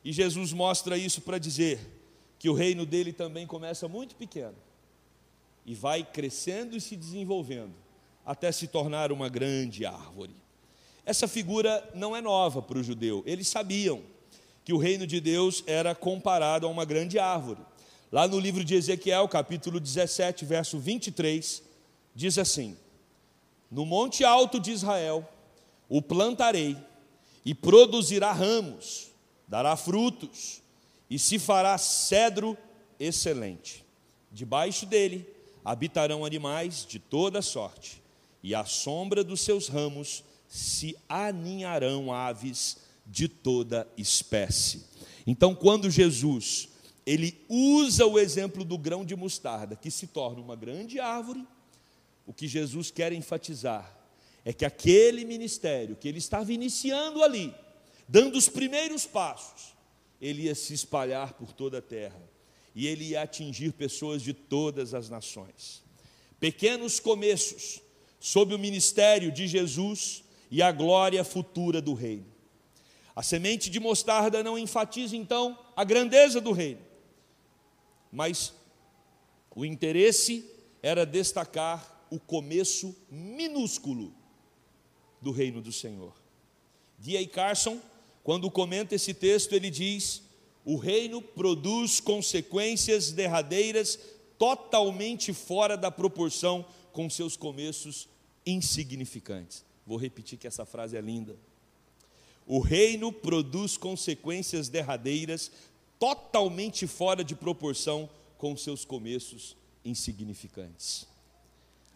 e 0.03 0.11
Jesus 0.11 0.51
mostra 0.53 0.97
isso 0.97 1.21
para 1.21 1.37
dizer 1.37 1.79
que 2.39 2.49
o 2.49 2.53
reino 2.55 2.83
dele 2.83 3.13
também 3.13 3.45
começa 3.45 3.87
muito 3.87 4.15
pequeno 4.15 4.55
e 5.67 5.75
vai 5.75 6.03
crescendo 6.03 6.75
e 6.75 6.81
se 6.81 6.95
desenvolvendo 6.95 7.75
até 8.25 8.51
se 8.51 8.67
tornar 8.67 9.11
uma 9.11 9.29
grande 9.29 9.85
árvore. 9.85 10.33
Essa 11.05 11.27
figura 11.27 11.87
não 11.93 12.15
é 12.15 12.21
nova 12.21 12.59
para 12.59 12.79
o 12.79 12.83
judeu, 12.83 13.21
eles 13.23 13.47
sabiam 13.47 14.16
que 14.67 14.73
o 14.73 14.77
reino 14.77 15.07
de 15.07 15.21
Deus 15.21 15.63
era 15.65 15.95
comparado 15.95 16.67
a 16.67 16.69
uma 16.69 16.83
grande 16.83 17.17
árvore. 17.17 17.61
Lá 18.11 18.27
no 18.27 18.37
livro 18.37 18.65
de 18.65 18.75
Ezequiel, 18.75 19.25
capítulo 19.29 19.79
17, 19.79 20.43
verso 20.43 20.77
23, 20.77 21.63
diz 22.13 22.37
assim: 22.37 22.75
no 23.71 23.85
monte 23.85 24.25
alto 24.25 24.59
de 24.59 24.71
Israel 24.71 25.25
o 25.87 26.01
plantarei, 26.01 26.75
e 27.45 27.55
produzirá 27.55 28.33
ramos, 28.33 29.07
dará 29.47 29.77
frutos, 29.77 30.61
e 31.09 31.17
se 31.17 31.39
fará 31.39 31.77
cedro 31.77 32.57
excelente. 32.99 33.85
Debaixo 34.29 34.85
dele 34.85 35.25
habitarão 35.63 36.25
animais 36.25 36.85
de 36.85 36.99
toda 36.99 37.41
sorte, 37.41 38.03
e 38.43 38.53
à 38.53 38.65
sombra 38.65 39.23
dos 39.23 39.39
seus 39.39 39.69
ramos 39.69 40.25
se 40.45 40.97
aninharão 41.07 42.11
aves 42.11 42.85
de 43.07 43.27
toda 43.27 43.87
espécie. 43.97 44.85
Então, 45.25 45.55
quando 45.55 45.89
Jesus 45.89 46.69
ele 47.05 47.41
usa 47.47 48.05
o 48.05 48.19
exemplo 48.19 48.65
do 48.65 48.77
grão 48.77 49.05
de 49.05 49.15
mostarda, 49.15 49.77
que 49.77 49.89
se 49.89 50.07
torna 50.07 50.41
uma 50.41 50.57
grande 50.57 50.99
árvore, 50.99 51.47
o 52.25 52.33
que 52.33 52.49
Jesus 52.49 52.91
quer 52.91 53.13
enfatizar 53.13 53.97
é 54.43 54.51
que 54.51 54.65
aquele 54.65 55.23
ministério 55.23 55.95
que 55.95 56.07
ele 56.07 56.17
estava 56.17 56.51
iniciando 56.51 57.23
ali, 57.23 57.55
dando 58.09 58.37
os 58.37 58.49
primeiros 58.49 59.05
passos, 59.05 59.73
ele 60.21 60.43
ia 60.43 60.55
se 60.55 60.73
espalhar 60.73 61.33
por 61.33 61.53
toda 61.53 61.77
a 61.77 61.81
terra 61.81 62.21
e 62.75 62.87
ele 62.87 63.05
ia 63.05 63.21
atingir 63.21 63.71
pessoas 63.71 64.21
de 64.21 64.33
todas 64.33 64.93
as 64.93 65.09
nações. 65.09 65.81
Pequenos 66.41 66.99
começos 66.99 67.81
sob 68.19 68.53
o 68.53 68.59
ministério 68.59 69.31
de 69.31 69.47
Jesus 69.47 70.23
e 70.51 70.61
a 70.61 70.73
glória 70.73 71.23
futura 71.23 71.81
do 71.81 71.93
reino. 71.93 72.36
A 73.17 73.23
semente 73.23 73.71
de 73.71 73.79
mostarda 73.79 74.43
não 74.43 74.59
enfatiza 74.59 75.15
então 75.15 75.57
a 75.75 75.83
grandeza 75.83 76.39
do 76.39 76.51
reino, 76.51 76.81
mas 78.11 78.53
o 79.55 79.65
interesse 79.65 80.47
era 80.83 81.03
destacar 81.03 82.05
o 82.11 82.19
começo 82.19 82.95
minúsculo 83.09 84.13
do 85.19 85.31
reino 85.31 85.63
do 85.63 85.71
Senhor. 85.71 86.13
D.A. 86.99 87.27
Carson, 87.27 87.81
quando 88.23 88.51
comenta 88.51 88.93
esse 88.93 89.15
texto, 89.15 89.53
ele 89.53 89.71
diz: 89.71 90.21
o 90.63 90.77
reino 90.77 91.19
produz 91.19 91.99
consequências 91.99 93.11
derradeiras 93.11 93.97
totalmente 94.37 95.33
fora 95.33 95.75
da 95.75 95.89
proporção 95.89 96.63
com 96.93 97.09
seus 97.09 97.35
começos 97.35 98.07
insignificantes. 98.45 99.65
Vou 99.87 99.97
repetir 99.97 100.37
que 100.37 100.45
essa 100.45 100.67
frase 100.67 100.95
é 100.95 101.01
linda. 101.01 101.35
O 102.47 102.59
reino 102.59 103.11
produz 103.11 103.75
consequências 103.75 104.69
derradeiras 104.69 105.51
totalmente 105.99 106.87
fora 106.87 107.21
de 107.21 107.35
proporção 107.35 108.09
com 108.37 108.55
seus 108.55 108.85
começos 108.85 109.57
insignificantes. 109.83 111.05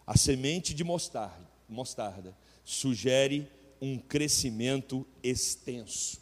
A 0.06 0.16
semente 0.16 0.74
de 0.74 0.84
mostarda, 0.84 1.48
mostarda 1.66 2.36
sugere 2.64 3.48
um 3.80 3.98
crescimento 3.98 5.06
extenso, 5.22 6.20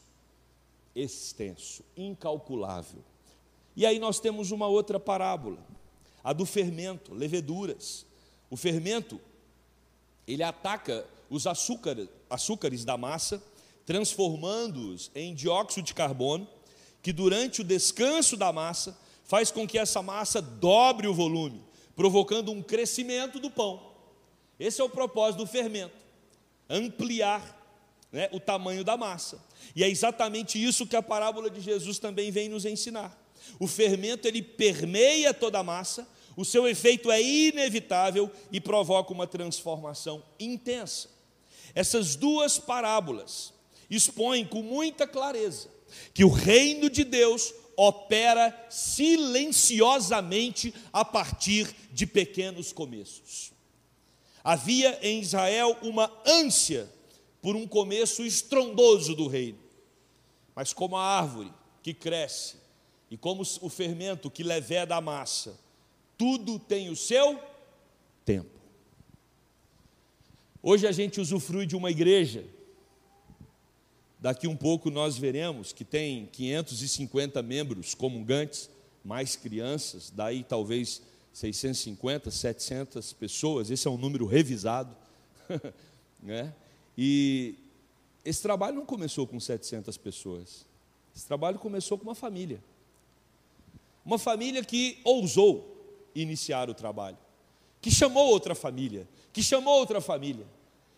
extenso, 0.94 1.82
incalculável. 1.96 3.02
E 3.74 3.84
aí 3.84 3.98
nós 3.98 4.20
temos 4.20 4.52
uma 4.52 4.68
outra 4.68 5.00
parábola, 5.00 5.58
a 6.22 6.32
do 6.32 6.46
fermento, 6.46 7.12
leveduras. 7.14 8.06
O 8.48 8.56
fermento, 8.56 9.20
ele 10.26 10.42
ataca 10.42 11.04
os 11.28 11.46
açúcares, 11.46 12.08
açúcares 12.28 12.84
da 12.84 12.96
massa, 12.96 13.42
transformando-os 13.86 15.10
em 15.14 15.34
dióxido 15.34 15.84
de 15.84 15.94
carbono, 15.94 16.48
que 17.02 17.12
durante 17.12 17.60
o 17.60 17.64
descanso 17.64 18.36
da 18.36 18.52
massa 18.52 18.98
faz 19.24 19.50
com 19.50 19.66
que 19.66 19.78
essa 19.78 20.02
massa 20.02 20.42
dobre 20.42 21.06
o 21.06 21.14
volume, 21.14 21.62
provocando 21.94 22.52
um 22.52 22.62
crescimento 22.62 23.38
do 23.38 23.50
pão. 23.50 23.90
Esse 24.58 24.80
é 24.80 24.84
o 24.84 24.90
propósito 24.90 25.38
do 25.38 25.46
fermento, 25.46 25.96
ampliar 26.68 27.58
né, 28.12 28.28
o 28.32 28.40
tamanho 28.40 28.84
da 28.84 28.96
massa. 28.96 29.42
E 29.74 29.84
é 29.84 29.88
exatamente 29.88 30.62
isso 30.62 30.86
que 30.86 30.96
a 30.96 31.02
parábola 31.02 31.48
de 31.48 31.60
Jesus 31.60 31.98
também 31.98 32.30
vem 32.30 32.48
nos 32.48 32.64
ensinar. 32.64 33.16
O 33.58 33.66
fermento 33.66 34.28
ele 34.28 34.42
permeia 34.42 35.32
toda 35.32 35.60
a 35.60 35.62
massa, 35.62 36.06
o 36.36 36.44
seu 36.44 36.68
efeito 36.68 37.10
é 37.10 37.22
inevitável 37.22 38.30
e 38.50 38.60
provoca 38.60 39.12
uma 39.12 39.26
transformação 39.26 40.22
intensa. 40.38 41.08
Essas 41.74 42.16
duas 42.16 42.58
parábolas 42.58 43.52
expõem 43.90 44.46
com 44.46 44.62
muita 44.62 45.06
clareza 45.06 45.68
que 46.14 46.24
o 46.24 46.28
reino 46.28 46.88
de 46.88 47.04
Deus 47.04 47.52
opera 47.76 48.66
silenciosamente 48.68 50.72
a 50.92 51.04
partir 51.04 51.74
de 51.92 52.06
pequenos 52.06 52.72
começos. 52.72 53.52
Havia 54.44 54.98
em 55.02 55.20
Israel 55.20 55.76
uma 55.82 56.12
ânsia 56.26 56.88
por 57.40 57.56
um 57.56 57.66
começo 57.66 58.22
estrondoso 58.22 59.14
do 59.14 59.26
reino, 59.26 59.58
mas 60.54 60.72
como 60.72 60.96
a 60.96 61.02
árvore 61.02 61.52
que 61.82 61.94
cresce 61.94 62.56
e 63.10 63.16
como 63.16 63.42
o 63.60 63.68
fermento 63.68 64.30
que 64.30 64.42
leveda 64.42 64.96
a 64.96 65.00
massa, 65.00 65.58
tudo 66.16 66.58
tem 66.58 66.90
o 66.90 66.96
seu 66.96 67.40
tempo. 68.24 68.60
Hoje 70.62 70.86
a 70.86 70.92
gente 70.92 71.20
usufrui 71.20 71.64
de 71.64 71.74
uma 71.74 71.90
igreja, 71.90 72.44
daqui 74.20 74.46
um 74.46 74.56
pouco 74.56 74.90
nós 74.90 75.16
veremos 75.16 75.72
que 75.72 75.84
tem 75.84 76.26
550 76.26 77.42
membros 77.42 77.94
comungantes, 77.94 78.68
mais 79.02 79.34
crianças, 79.34 80.12
daí 80.14 80.44
talvez 80.44 81.00
650, 81.32 82.30
700 82.30 83.12
pessoas, 83.14 83.70
esse 83.70 83.88
é 83.88 83.90
um 83.90 83.96
número 83.96 84.26
revisado, 84.26 84.94
né? 86.22 86.52
E 86.98 87.54
esse 88.24 88.42
trabalho 88.42 88.76
não 88.76 88.84
começou 88.84 89.26
com 89.26 89.40
700 89.40 89.96
pessoas, 89.96 90.66
esse 91.16 91.26
trabalho 91.26 91.58
começou 91.58 91.96
com 91.96 92.04
uma 92.04 92.14
família, 92.14 92.62
uma 94.04 94.18
família 94.18 94.62
que 94.62 94.98
ousou 95.02 95.78
iniciar 96.14 96.68
o 96.68 96.74
trabalho, 96.74 97.18
que 97.80 97.90
chamou 97.90 98.28
outra 98.28 98.54
família, 98.54 99.08
que 99.32 99.42
chamou 99.42 99.78
outra 99.78 100.00
família. 100.00 100.44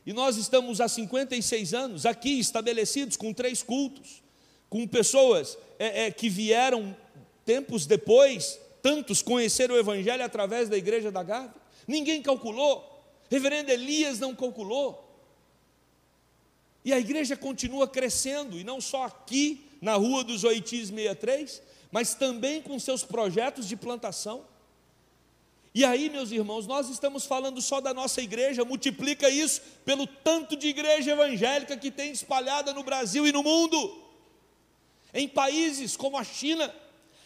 E 0.04 0.12
nós 0.12 0.36
estamos 0.36 0.80
há 0.80 0.88
56 0.88 1.74
anos 1.74 2.06
aqui 2.06 2.38
estabelecidos 2.38 3.16
com 3.16 3.32
três 3.32 3.62
cultos, 3.62 4.22
com 4.68 4.86
pessoas 4.86 5.56
é, 5.78 6.06
é, 6.06 6.10
que 6.10 6.28
vieram 6.28 6.96
tempos 7.44 7.86
depois, 7.86 8.58
tantos 8.82 9.22
conheceram 9.22 9.74
o 9.74 9.78
Evangelho 9.78 10.24
através 10.24 10.68
da 10.68 10.76
igreja 10.76 11.10
da 11.10 11.22
Gávea. 11.22 11.54
Ninguém 11.86 12.22
calculou, 12.22 13.04
reverendo 13.30 13.70
Elias 13.70 14.18
não 14.18 14.34
calculou. 14.34 15.08
E 16.84 16.92
a 16.92 16.98
igreja 16.98 17.36
continua 17.36 17.86
crescendo, 17.86 18.58
e 18.58 18.64
não 18.64 18.80
só 18.80 19.04
aqui 19.04 19.64
na 19.80 19.94
rua 19.94 20.24
dos 20.24 20.42
Oitis 20.42 20.88
63, 20.88 21.62
mas 21.92 22.14
também 22.14 22.60
com 22.60 22.78
seus 22.78 23.04
projetos 23.04 23.68
de 23.68 23.76
plantação. 23.76 24.44
E 25.74 25.84
aí, 25.86 26.10
meus 26.10 26.30
irmãos, 26.30 26.66
nós 26.66 26.90
estamos 26.90 27.24
falando 27.24 27.62
só 27.62 27.80
da 27.80 27.94
nossa 27.94 28.20
igreja, 28.20 28.64
multiplica 28.64 29.30
isso 29.30 29.62
pelo 29.86 30.06
tanto 30.06 30.54
de 30.54 30.68
igreja 30.68 31.12
evangélica 31.12 31.76
que 31.78 31.90
tem 31.90 32.12
espalhada 32.12 32.74
no 32.74 32.82
Brasil 32.82 33.26
e 33.26 33.32
no 33.32 33.42
mundo. 33.42 34.02
Em 35.14 35.26
países 35.26 35.96
como 35.96 36.18
a 36.18 36.24
China, 36.24 36.74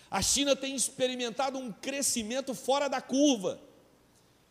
a 0.09 0.23
China 0.23 0.55
tem 0.55 0.77
experimentado 0.77 1.59
um 1.59 1.73
crescimento 1.73 2.55
fora 2.55 2.89
da 2.89 3.01
curva 3.01 3.61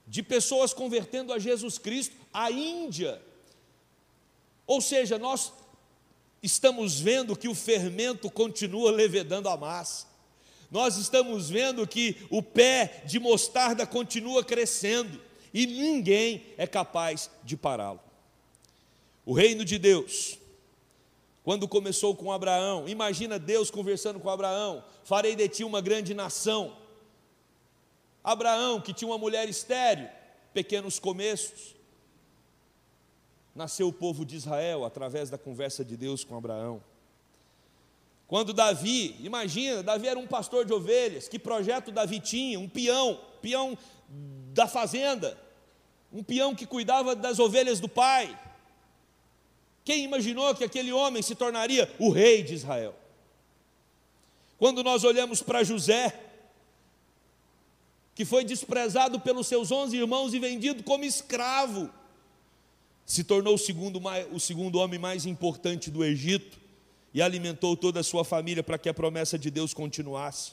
de 0.06 0.22
pessoas 0.22 0.74
convertendo 0.74 1.32
a 1.32 1.40
Jesus 1.40 1.78
Cristo, 1.78 2.16
a 2.34 2.52
Índia. 2.52 3.22
Ou 4.68 4.82
seja, 4.82 5.18
nós 5.18 5.54
estamos 6.44 7.00
vendo 7.00 7.36
que 7.36 7.48
o 7.48 7.56
fermento 7.56 8.30
continua 8.30 8.92
levedando 8.92 9.48
a 9.48 9.56
massa 9.56 10.15
nós 10.76 10.98
estamos 10.98 11.50
vendo 11.50 11.88
que 11.88 12.18
o 12.30 12.44
pé 12.44 13.02
de 13.06 13.18
mostarda 13.18 13.88
continua 13.88 14.44
crescendo 14.44 15.22
e 15.54 15.66
ninguém 15.66 16.48
é 16.58 16.68
capaz 16.68 17.32
de 17.46 17.56
pará-lo. 17.56 18.02
O 19.26 19.32
reino 19.32 19.64
de 19.64 19.80
Deus, 19.80 20.38
quando 21.46 21.66
começou 21.66 22.14
com 22.14 22.30
Abraão, 22.30 22.90
imagina 22.90 23.40
Deus 23.40 23.72
conversando 23.72 24.20
com 24.20 24.30
Abraão: 24.30 24.84
farei 25.06 25.34
de 25.34 25.48
ti 25.48 25.64
uma 25.64 25.80
grande 25.80 26.14
nação. 26.14 26.76
Abraão, 28.22 28.82
que 28.82 28.94
tinha 28.94 29.08
uma 29.08 29.18
mulher 29.18 29.48
estéril, 29.48 30.10
pequenos 30.54 31.00
começos, 31.00 31.74
nasceu 33.56 33.88
o 33.88 33.94
povo 33.94 34.26
de 34.26 34.36
Israel 34.36 34.84
através 34.84 35.30
da 35.30 35.38
conversa 35.38 35.86
de 35.86 35.96
Deus 35.96 36.26
com 36.26 36.36
Abraão. 36.36 36.84
Quando 38.28 38.54
Davi, 38.54 39.16
imagina, 39.20 39.84
Davi 39.84 40.08
era 40.08 40.20
um 40.20 40.26
pastor 40.26 40.66
de 40.66 40.74
ovelhas, 40.74 41.28
que 41.28 41.38
projeto 41.38 41.92
Davi 41.92 42.20
tinha? 42.20 42.60
Um 42.60 42.68
peão, 42.68 43.20
peão 43.42 43.78
da 44.54 44.68
fazenda, 44.68 45.38
um 46.12 46.24
peão 46.24 46.56
que 46.56 46.66
cuidava 46.66 47.16
das 47.16 47.38
ovelhas 47.38 47.80
do 47.80 47.88
pai. 47.88 48.38
Quem 49.84 50.04
imaginou 50.04 50.56
que 50.56 50.64
aquele 50.64 50.92
homem 50.92 51.22
se 51.22 51.36
tornaria 51.36 51.94
o 52.00 52.10
rei 52.10 52.42
de 52.42 52.56
Israel? 52.56 52.96
Quando 54.58 54.84
nós 54.84 55.04
olhamos 55.04 55.44
para 55.44 55.64
José, 55.64 56.20
que 58.16 58.26
foi 58.26 58.44
desprezado 58.44 59.20
pelos 59.20 59.46
seus 59.46 59.72
onze 59.72 59.98
irmãos 59.98 60.34
e 60.34 60.40
vendido 60.40 60.82
como 60.82 61.04
escravo, 61.04 61.92
se 63.06 63.24
tornou 63.24 63.54
o 63.54 63.60
segundo, 63.60 64.02
o 64.32 64.40
segundo 64.40 64.80
homem 64.80 64.98
mais 64.98 65.28
importante 65.28 65.92
do 65.92 66.04
Egito 66.04 66.65
e 67.16 67.22
alimentou 67.22 67.78
toda 67.78 68.02
a 68.02 68.04
sua 68.04 68.26
família 68.26 68.62
para 68.62 68.78
que 68.78 68.90
a 68.90 68.94
promessa 68.94 69.40
de 69.40 69.50
Deus 69.50 69.74
continuasse. 69.74 70.52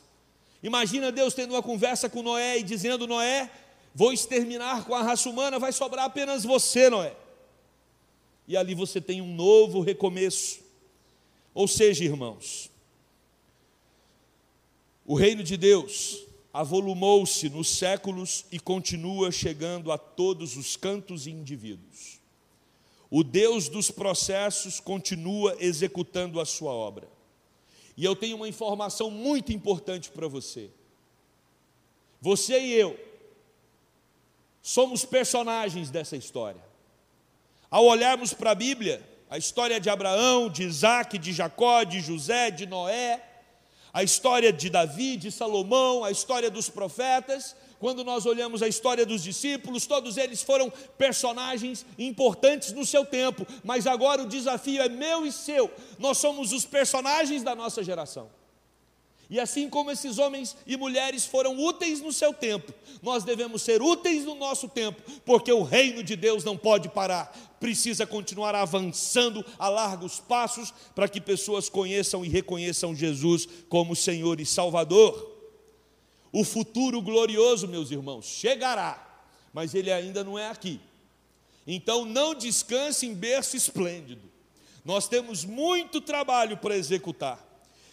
Imagina 0.63 1.11
Deus 1.11 1.35
tendo 1.35 1.55
uma 1.55 1.63
conversa 1.63 2.09
com 2.09 2.23
Noé 2.23 2.61
e 2.61 2.63
dizendo: 2.63 3.05
Noé, 3.05 3.51
vou 3.93 4.13
exterminar 4.13 4.85
com 4.85 4.95
a 4.95 5.03
raça 5.03 5.29
humana, 5.29 5.59
vai 5.59 5.73
sobrar 5.73 6.05
apenas 6.05 6.45
você, 6.45 6.89
Noé. 6.89 7.17
E 8.47 8.57
ali 8.57 8.77
você 8.77 9.01
tem 9.01 9.21
um 9.21 9.35
novo 9.35 9.81
recomeço. 9.81 10.61
Ou 11.53 11.67
seja, 11.67 12.05
irmãos, 12.05 12.71
o 15.05 15.17
reino 15.17 15.43
de 15.43 15.57
Deus 15.57 16.25
avolumou-se 16.53 17.49
nos 17.49 17.69
séculos 17.77 18.45
e 18.53 18.61
continua 18.61 19.33
chegando 19.33 19.91
a 19.91 19.99
todos 19.99 20.57
os 20.57 20.77
cantos 20.77 21.27
e 21.27 21.31
indivíduos 21.33 22.22
o 23.15 23.23
Deus 23.23 23.69
dos 23.69 23.91
processos 23.91 24.81
continua 24.81 25.55
executando 25.61 26.41
a 26.41 26.47
sua 26.47 26.73
obra. 26.73 27.07
E 27.95 28.07
eu 28.07 28.17
tenho 28.17 28.37
uma 28.37 28.49
informação 28.49 29.11
muito 29.11 29.53
importante 29.53 30.09
para 30.09 30.27
você. 30.27 30.71
Você 32.23 32.59
e 32.59 32.73
eu 32.73 32.99
somos 34.63 35.05
personagens 35.05 35.91
dessa 35.91 36.17
história. 36.17 36.65
Ao 37.71 37.85
olharmos 37.85 38.33
para 38.33 38.53
a 38.53 38.55
Bíblia, 38.55 39.07
a 39.29 39.37
história 39.37 39.79
de 39.79 39.91
Abraão, 39.91 40.49
de 40.49 40.63
Isaac, 40.63 41.19
de 41.19 41.35
Jacó, 41.35 41.85
de 41.85 42.01
José, 42.01 42.51
de 42.51 42.65
Noé, 42.65 43.23
a 43.93 44.03
história 44.03 44.51
de 44.51 44.71
Davi, 44.71 45.19
de 45.19 45.31
Salomão, 45.31 46.03
a 46.03 46.11
história 46.11 46.51
dos 46.51 46.71
profetas, 46.71 47.55
quando 47.83 48.05
nós 48.05 48.27
olhamos 48.27 48.63
a 48.63 48.69
história 48.69 49.05
dos 49.05 49.25
discípulos, 49.25 49.87
todos 49.87 50.17
eles 50.17 50.41
foram 50.41 50.73
personagens 50.97 51.85
importantes 51.99 52.71
no 52.71 52.87
seu 52.87 53.05
tempo, 53.05 53.45
mas 53.65 53.89
agora 53.89 54.23
o 54.23 54.29
desafio 54.29 54.81
é 54.81 54.89
meu 54.89 55.27
e 55.27 55.33
seu. 55.33 55.69
Nós 55.99 56.17
somos 56.19 56.53
os 56.53 56.65
personagens 56.65 57.43
da 57.43 57.57
nossa 57.57 57.83
geração. 57.83 58.31
E 59.29 59.41
assim 59.41 59.69
como 59.69 59.91
esses 59.91 60.17
homens 60.19 60.57
e 60.65 60.77
mulheres 60.77 61.27
foram 61.27 61.59
úteis 61.59 62.01
no 62.01 62.13
seu 62.13 62.33
tempo, 62.33 62.73
nós 63.03 63.25
devemos 63.25 63.63
ser 63.63 63.83
úteis 63.83 64.25
no 64.25 64.37
nosso 64.37 64.69
tempo, 64.69 65.03
porque 65.25 65.53
o 65.53 65.65
reino 65.65 66.05
de 66.05 66.15
Deus 66.15 66.45
não 66.45 66.57
pode 66.57 66.89
parar, 66.89 67.37
precisa 67.59 68.07
continuar 68.07 68.55
avançando 68.55 69.45
a 69.59 69.69
largos 69.69 70.21
passos 70.21 70.73
para 70.95 71.09
que 71.09 71.21
pessoas 71.21 71.69
conheçam 71.69 72.25
e 72.25 72.29
reconheçam 72.29 72.95
Jesus 72.95 73.49
como 73.69 73.97
Senhor 73.97 74.39
e 74.39 74.47
Salvador. 74.47 75.32
O 76.33 76.45
futuro 76.45 77.03
glorioso, 77.03 77.69
meus 77.69 77.91
irmãos, 77.91 78.25
chegará, 78.25 79.25
mas 79.53 79.75
ele 79.75 79.93
ainda 79.93 80.25
não 80.25 80.39
é 80.39 80.49
aqui. 80.49 80.81
Então 81.67 82.05
não 82.05 82.35
descanse 82.35 83.07
em 83.07 83.15
berço 83.15 83.57
esplêndido. 83.57 84.33
Nós 84.85 85.07
temos 85.07 85.45
muito 85.45 86.01
trabalho 86.01 86.57
para 86.57 86.77
executar. 86.77 87.39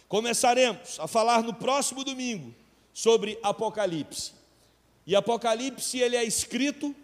Começaremos 0.08 0.98
a 0.98 1.06
falar 1.06 1.42
no 1.42 1.54
próximo 1.54 2.02
domingo 2.02 2.52
sobre 2.92 3.38
Apocalipse. 3.42 4.32
E 5.06 5.14
Apocalipse 5.14 5.98
ele 5.98 6.16
é 6.16 6.24
escrito 6.24 6.94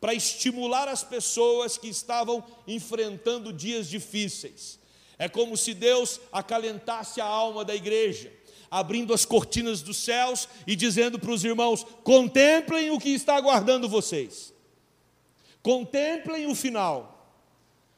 para 0.00 0.14
estimular 0.14 0.88
as 0.88 1.02
pessoas 1.02 1.76
que 1.76 1.88
estavam 1.88 2.44
enfrentando 2.66 3.52
dias 3.52 3.88
difíceis. 3.88 4.78
É 5.18 5.28
como 5.28 5.56
se 5.56 5.74
Deus 5.74 6.20
acalentasse 6.30 7.20
a 7.20 7.24
alma 7.24 7.64
da 7.64 7.74
igreja, 7.74 8.32
abrindo 8.70 9.12
as 9.12 9.24
cortinas 9.24 9.82
dos 9.82 9.96
céus 9.96 10.48
e 10.66 10.74
dizendo 10.74 11.18
para 11.18 11.30
os 11.30 11.44
irmãos: 11.44 11.84
contemplem 12.02 12.90
o 12.90 12.98
que 12.98 13.10
está 13.10 13.36
aguardando 13.36 13.88
vocês, 13.88 14.52
contemplem 15.62 16.46
o 16.46 16.54
final, 16.54 17.34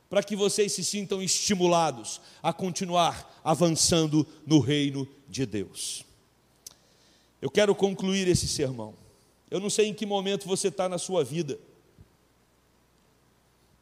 para 0.09 0.23
que 0.23 0.35
vocês 0.35 0.73
se 0.73 0.85
sintam 0.85 1.23
estimulados 1.23 2.21
a 2.43 2.53
continuar 2.53 3.41
avançando 3.45 4.27
no 4.47 4.59
reino 4.61 5.07
de 5.29 5.45
Deus. 5.45 6.05
Eu 7.41 7.51
quero 7.51 7.75
concluir 7.75 8.27
esse 8.27 8.49
sermão. 8.49 8.95
Eu 9.51 9.61
não 9.61 9.71
sei 9.71 9.87
em 9.87 9.95
que 9.95 10.05
momento 10.05 10.47
você 10.47 10.69
está 10.69 10.89
na 10.89 10.99
sua 10.99 11.25
vida. 11.25 11.59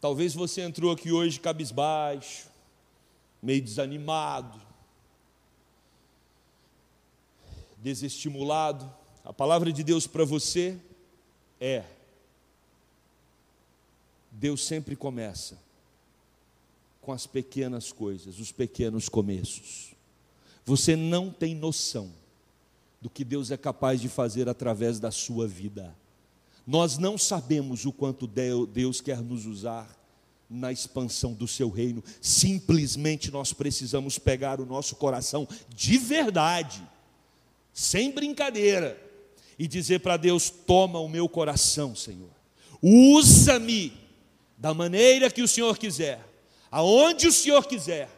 Talvez 0.00 0.34
você 0.34 0.60
entrou 0.60 0.92
aqui 0.92 1.10
hoje 1.10 1.40
cabisbaixo, 1.40 2.48
meio 3.42 3.62
desanimado, 3.62 4.60
desestimulado. 7.86 8.92
A 9.24 9.32
palavra 9.32 9.72
de 9.72 9.84
Deus 9.84 10.08
para 10.08 10.24
você 10.24 10.76
é: 11.60 11.84
Deus 14.32 14.66
sempre 14.66 14.96
começa 14.96 15.56
com 17.00 17.12
as 17.12 17.28
pequenas 17.28 17.92
coisas, 17.92 18.40
os 18.40 18.50
pequenos 18.50 19.08
começos. 19.08 19.94
Você 20.64 20.96
não 20.96 21.30
tem 21.30 21.54
noção 21.54 22.10
do 23.00 23.08
que 23.08 23.24
Deus 23.24 23.52
é 23.52 23.56
capaz 23.56 24.00
de 24.00 24.08
fazer 24.08 24.48
através 24.48 24.98
da 24.98 25.12
sua 25.12 25.46
vida. 25.46 25.94
Nós 26.66 26.98
não 26.98 27.16
sabemos 27.16 27.84
o 27.84 27.92
quanto 27.92 28.26
Deus 28.26 29.00
quer 29.00 29.20
nos 29.22 29.46
usar 29.46 29.96
na 30.50 30.72
expansão 30.72 31.32
do 31.32 31.46
seu 31.46 31.70
reino, 31.70 32.02
simplesmente 32.20 33.30
nós 33.30 33.52
precisamos 33.52 34.18
pegar 34.18 34.60
o 34.60 34.66
nosso 34.66 34.96
coração 34.96 35.46
de 35.68 35.98
verdade, 35.98 36.84
sem 37.76 38.10
brincadeira, 38.10 38.98
e 39.58 39.68
dizer 39.68 40.00
para 40.00 40.16
Deus: 40.16 40.48
toma 40.48 40.98
o 40.98 41.10
meu 41.10 41.28
coração, 41.28 41.94
Senhor, 41.94 42.30
usa-me 42.80 43.92
da 44.56 44.72
maneira 44.72 45.30
que 45.30 45.42
o 45.42 45.48
Senhor 45.48 45.76
quiser, 45.76 46.26
aonde 46.70 47.28
o 47.28 47.32
Senhor 47.32 47.66
quiser, 47.66 48.08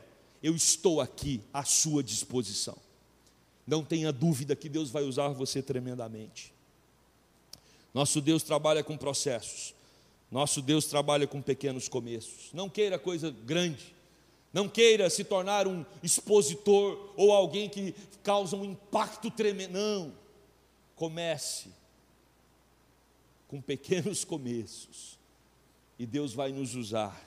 eu 0.41 0.55
estou 0.55 1.01
aqui 1.01 1.41
à 1.53 1.65
sua 1.65 2.05
disposição. 2.05 2.77
Não 3.67 3.83
tenha 3.83 4.13
dúvida 4.13 4.55
que 4.55 4.69
Deus 4.69 4.91
vai 4.91 5.03
usar 5.03 5.29
você 5.31 5.61
tremendamente. 5.61 6.53
Nosso 7.93 8.21
Deus 8.21 8.45
trabalha 8.45 8.85
com 8.85 8.97
processos. 8.97 9.75
Nosso 10.31 10.63
Deus 10.63 10.87
trabalha 10.87 11.27
com 11.27 11.43
pequenos 11.43 11.89
começos. 11.89 12.51
Não 12.53 12.69
queira 12.71 12.97
coisa 12.97 13.35
grande. 13.45 13.93
Não 14.53 14.69
queira 14.69 15.11
se 15.11 15.25
tornar 15.25 15.67
um 15.67 15.85
expositor 16.03 17.13
ou 17.17 17.33
alguém 17.33 17.69
que 17.69 17.95
causa 18.23 18.57
um 18.57 18.65
impacto 18.65 19.31
tremendo. 19.31 19.73
Não. 19.73 20.13
Comece 20.97 21.71
com 23.47 23.61
pequenos 23.61 24.25
começos. 24.25 25.19
E 25.99 26.07
Deus 26.07 26.33
vai 26.33 26.53
nos 26.53 26.75
usar 26.75 27.21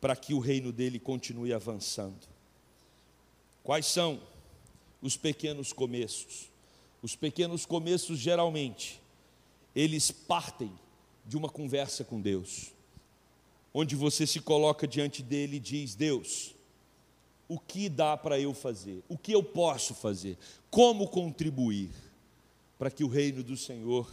para 0.00 0.16
que 0.16 0.34
o 0.34 0.38
reino 0.38 0.72
dele 0.72 0.98
continue 0.98 1.52
avançando. 1.52 2.26
Quais 3.62 3.86
são 3.86 4.20
os 5.06 5.16
pequenos 5.16 5.72
começos. 5.72 6.50
Os 7.02 7.14
pequenos 7.14 7.64
começos, 7.64 8.18
geralmente, 8.18 9.00
eles 9.74 10.10
partem 10.10 10.72
de 11.24 11.36
uma 11.36 11.48
conversa 11.48 12.04
com 12.04 12.20
Deus, 12.20 12.72
onde 13.78 13.94
você 13.94 14.26
se 14.26 14.40
coloca 14.40 14.88
diante 14.88 15.22
dele 15.22 15.58
e 15.58 15.60
diz: 15.60 15.94
Deus, 15.94 16.54
o 17.46 17.58
que 17.58 17.90
dá 17.90 18.16
para 18.16 18.40
eu 18.40 18.54
fazer? 18.54 19.04
O 19.06 19.18
que 19.18 19.32
eu 19.32 19.42
posso 19.42 19.94
fazer? 19.94 20.38
Como 20.70 21.06
contribuir 21.06 21.90
para 22.78 22.90
que 22.90 23.04
o 23.04 23.08
reino 23.08 23.42
do 23.42 23.54
Senhor 23.54 24.10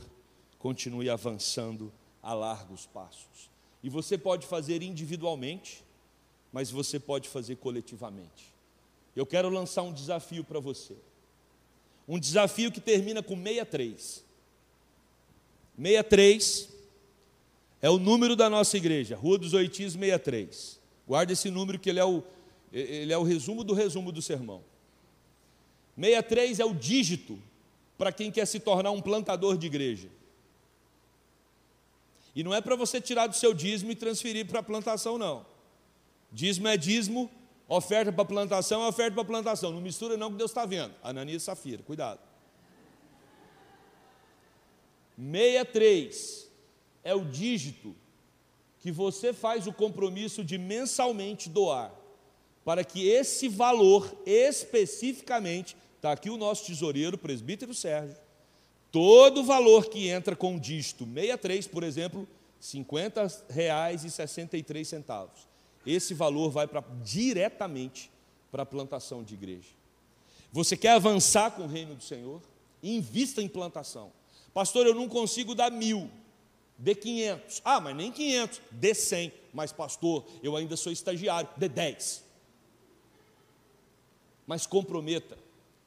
continue 0.60 1.10
avançando 1.10 1.94
a 2.22 2.34
largos 2.34 2.86
passos? 2.86 3.50
E 3.82 3.88
você 3.88 4.18
pode 4.18 4.46
fazer 4.46 4.84
individualmente, 4.84 5.82
mas 6.52 6.70
você 6.70 7.00
pode 7.00 7.30
fazer 7.30 7.56
coletivamente. 7.56 8.54
Eu 9.16 9.26
quero 9.26 9.48
lançar 9.48 9.84
um 9.84 9.94
desafio 9.94 10.44
para 10.44 10.60
você. 10.60 10.98
Um 12.06 12.20
desafio 12.20 12.70
que 12.70 12.82
termina 12.82 13.24
com 13.24 13.42
63. 13.42 14.26
63 15.78 16.73
é 17.84 17.90
o 17.90 18.00
número 18.00 18.34
da 18.34 18.50
nossa 18.50 18.78
igreja, 18.78 19.16
Rua 19.16 19.38
dos 19.38 19.54
Oitis 19.54 19.92
63. 19.92 20.80
Guarda 21.06 21.34
esse 21.34 21.52
número 21.52 21.78
que 21.78 21.90
ele 21.90 22.00
é 22.00 22.06
o, 22.06 22.24
ele 22.72 23.12
é 23.12 23.18
o 23.18 23.24
resumo 23.24 23.62
do 23.62 23.74
resumo 23.74 24.10
do 24.10 24.22
sermão. 24.22 24.64
63 25.96 26.62
é 26.62 26.66
o 26.66 26.74
dígito 26.74 27.38
para 27.98 28.12
quem 28.12 28.32
quer 28.32 28.48
se 28.48 28.60
tornar 28.60 28.92
um 28.92 29.02
plantador 29.02 29.58
de 29.58 29.68
igreja. 29.68 30.08
E 32.34 32.42
não 32.42 32.54
é 32.54 32.62
para 32.62 32.78
você 32.78 33.02
tirar 33.02 33.28
do 33.28 33.36
seu 33.36 33.54
dízimo 33.54 33.92
e 33.92 33.96
transferir 33.96 34.48
para 34.48 34.62
a 34.62 34.64
plantação, 34.64 35.18
não. 35.18 35.46
Dízimo 36.32 36.70
é 36.70 36.78
dízimo, 36.78 37.30
Oferta 37.68 38.12
para 38.12 38.26
plantação 38.26 38.84
é 38.84 38.88
oferta 38.88 39.16
para 39.16 39.26
plantação. 39.26 39.72
Não 39.72 39.82
mistura 39.82 40.16
não 40.16 40.32
que 40.32 40.38
Deus 40.38 40.52
está 40.52 40.66
vendo. 40.66 40.94
Ananias 41.02 41.42
e 41.42 41.46
Safira, 41.46 41.82
cuidado. 41.84 42.20
63 45.18 46.43
é 47.04 47.14
o 47.14 47.26
dígito 47.26 47.94
que 48.80 48.92
você 48.92 49.34
faz 49.34 49.68
o 49.68 49.74
compromisso 49.74 50.44
de 50.44 50.58
mensalmente 50.58 51.50
doar, 51.50 51.94
para 52.66 52.84
que 52.84 53.08
esse 53.08 53.48
valor 53.48 54.14
especificamente, 54.26 55.78
está 55.96 56.12
aqui 56.12 56.30
o 56.30 56.38
nosso 56.38 56.66
tesoureiro, 56.66 57.18
presbítero 57.18 57.74
Sérgio, 57.74 58.18
todo 58.92 59.42
o 59.42 59.46
valor 59.46 59.90
que 59.90 60.08
entra 60.08 60.36
com 60.36 60.56
o 60.56 60.60
dígito 60.60 61.06
63, 61.06 61.68
por 61.68 61.84
exemplo, 61.84 62.28
R$ 62.60 62.80
50,63 62.80 65.54
esse 65.86 66.14
valor 66.14 66.50
vai 66.50 66.68
para 66.68 66.84
diretamente 67.04 68.10
para 68.52 68.64
a 68.64 68.66
plantação 68.66 69.24
de 69.24 69.34
igreja. 69.34 69.70
Você 70.52 70.78
quer 70.78 70.92
avançar 70.92 71.52
com 71.52 71.64
o 71.64 71.68
reino 71.68 71.96
do 71.96 72.04
Senhor? 72.04 72.42
Invista 72.82 73.42
em 73.42 73.48
plantação. 73.48 74.12
Pastor, 74.54 74.86
eu 74.86 74.94
não 74.94 75.10
consigo 75.10 75.56
dar 75.56 75.72
mil, 75.72 76.10
dê 76.78 76.96
500. 76.96 77.62
Ah, 77.64 77.80
mas 77.80 77.96
nem 77.96 78.12
500, 78.12 78.62
dê 78.72 78.94
100. 78.94 79.32
Mas, 79.54 79.72
pastor, 79.72 80.26
eu 80.42 80.56
ainda 80.56 80.76
sou 80.76 80.92
estagiário, 80.92 81.50
dê 81.58 81.70
10. 81.70 82.24
Mas 84.46 84.66
comprometa, 84.66 85.38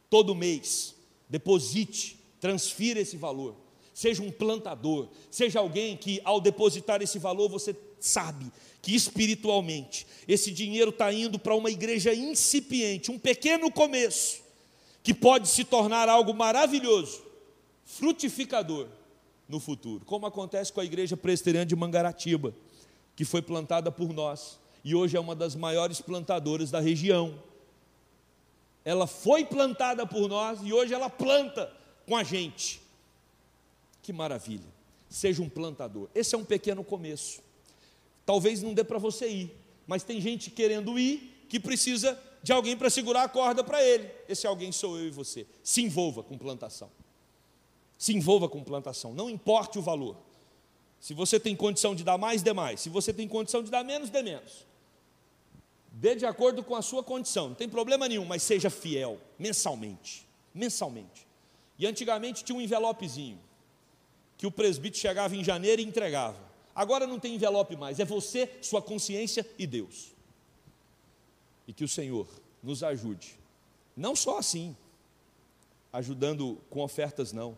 todo 0.08 0.34
mês, 0.34 0.94
deposite, 1.28 2.18
transfira 2.40 3.00
esse 3.00 3.16
valor. 3.16 3.54
Seja 3.92 4.22
um 4.22 4.30
plantador, 4.30 5.08
seja 5.30 5.58
alguém 5.58 5.96
que, 5.96 6.20
ao 6.22 6.40
depositar 6.40 7.02
esse 7.02 7.18
valor, 7.18 7.48
você 7.48 7.74
sabe 7.98 8.52
que 8.82 8.94
espiritualmente 8.94 10.06
esse 10.28 10.50
dinheiro 10.50 10.90
está 10.90 11.12
indo 11.12 11.38
para 11.38 11.54
uma 11.54 11.70
igreja 11.70 12.14
incipiente, 12.14 13.10
um 13.10 13.18
pequeno 13.18 13.70
começo, 13.70 14.42
que 15.02 15.14
pode 15.14 15.48
se 15.48 15.64
tornar 15.64 16.08
algo 16.08 16.34
maravilhoso, 16.34 17.22
frutificador 17.84 18.86
no 19.48 19.60
futuro, 19.60 20.04
como 20.04 20.26
acontece 20.26 20.72
com 20.72 20.80
a 20.80 20.84
igreja 20.84 21.16
presbiteriana 21.16 21.66
de 21.66 21.76
Mangaratiba, 21.76 22.54
que 23.14 23.24
foi 23.24 23.40
plantada 23.40 23.90
por 23.92 24.12
nós 24.12 24.58
e 24.86 24.94
hoje 24.94 25.16
é 25.16 25.20
uma 25.20 25.34
das 25.34 25.56
maiores 25.56 26.00
plantadoras 26.00 26.70
da 26.70 26.78
região. 26.78 27.42
Ela 28.84 29.08
foi 29.08 29.44
plantada 29.44 30.06
por 30.06 30.28
nós 30.28 30.60
e 30.62 30.72
hoje 30.72 30.94
ela 30.94 31.10
planta 31.10 31.72
com 32.06 32.14
a 32.16 32.22
gente. 32.22 32.80
Que 34.00 34.12
maravilha! 34.12 34.76
Seja 35.08 35.42
um 35.42 35.48
plantador. 35.48 36.08
Esse 36.14 36.36
é 36.36 36.38
um 36.38 36.44
pequeno 36.44 36.84
começo. 36.84 37.40
Talvez 38.24 38.62
não 38.62 38.72
dê 38.72 38.84
para 38.84 38.96
você 38.96 39.28
ir, 39.28 39.56
mas 39.88 40.04
tem 40.04 40.20
gente 40.20 40.50
querendo 40.50 40.96
ir 40.96 41.46
que 41.48 41.58
precisa 41.58 42.16
de 42.40 42.52
alguém 42.52 42.76
para 42.76 42.88
segurar 42.88 43.24
a 43.24 43.28
corda 43.28 43.64
para 43.64 43.82
ele. 43.82 44.08
Esse 44.28 44.46
alguém 44.46 44.70
sou 44.70 44.96
eu 44.96 45.08
e 45.08 45.10
você. 45.10 45.48
Se 45.64 45.82
envolva 45.82 46.22
com 46.22 46.38
plantação. 46.38 46.88
Se 47.98 48.14
envolva 48.14 48.48
com 48.48 48.62
plantação, 48.62 49.14
não 49.14 49.30
importe 49.30 49.78
o 49.78 49.82
valor. 49.82 50.16
Se 51.00 51.14
você 51.14 51.38
tem 51.38 51.54
condição 51.54 51.94
de 51.94 52.04
dar 52.04 52.18
mais, 52.18 52.42
dê 52.42 52.52
mais. 52.52 52.80
Se 52.80 52.88
você 52.88 53.12
tem 53.12 53.28
condição 53.28 53.62
de 53.62 53.70
dar 53.70 53.84
menos, 53.84 54.10
dê 54.10 54.22
menos. 54.22 54.66
Dê 55.92 56.14
de 56.14 56.26
acordo 56.26 56.62
com 56.62 56.74
a 56.74 56.82
sua 56.82 57.02
condição, 57.02 57.48
não 57.48 57.54
tem 57.54 57.68
problema 57.68 58.06
nenhum, 58.06 58.24
mas 58.24 58.42
seja 58.42 58.68
fiel, 58.68 59.18
mensalmente. 59.38 60.26
Mensalmente. 60.54 61.26
E 61.78 61.86
antigamente 61.86 62.44
tinha 62.44 62.56
um 62.56 62.60
envelopezinho, 62.60 63.38
que 64.36 64.46
o 64.46 64.50
presbítero 64.50 65.00
chegava 65.00 65.34
em 65.34 65.42
janeiro 65.42 65.80
e 65.80 65.84
entregava. 65.84 66.38
Agora 66.74 67.06
não 67.06 67.18
tem 67.18 67.34
envelope 67.34 67.76
mais, 67.76 67.98
é 67.98 68.04
você, 68.04 68.58
sua 68.60 68.82
consciência 68.82 69.46
e 69.58 69.66
Deus. 69.66 70.12
E 71.66 71.72
que 71.72 71.84
o 71.84 71.88
Senhor 71.88 72.28
nos 72.62 72.82
ajude, 72.82 73.38
não 73.96 74.14
só 74.14 74.38
assim, 74.38 74.76
ajudando 75.90 76.58
com 76.68 76.82
ofertas, 76.82 77.32
não, 77.32 77.56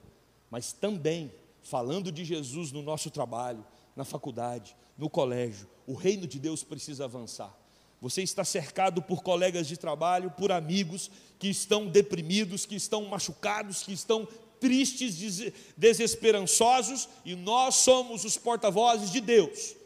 mas 0.51 0.73
também 0.73 1.33
falando 1.63 2.11
de 2.11 2.25
Jesus 2.25 2.73
no 2.73 2.83
nosso 2.83 3.11
trabalho, 3.11 3.65
na 3.95 4.05
faculdade, 4.05 4.77
no 4.97 5.11
colégio. 5.11 5.69
O 5.87 5.95
reino 5.95 6.27
de 6.27 6.39
Deus 6.39 6.63
precisa 6.63 7.05
avançar. 7.05 7.55
Você 8.01 8.23
está 8.23 8.45
cercado 8.45 9.03
por 9.03 9.23
colegas 9.23 9.67
de 9.67 9.77
trabalho, 9.77 10.31
por 10.31 10.53
amigos 10.53 11.11
que 11.39 11.49
estão 11.49 11.87
deprimidos, 11.87 12.65
que 12.65 12.77
estão 12.77 13.05
machucados, 13.07 13.83
que 13.83 13.93
estão 13.93 14.27
tristes, 14.61 15.53
desesperançosos, 15.77 17.09
e 17.25 17.35
nós 17.35 17.77
somos 17.77 18.25
os 18.25 18.37
porta-vozes 18.37 19.11
de 19.11 19.21
Deus 19.21 19.77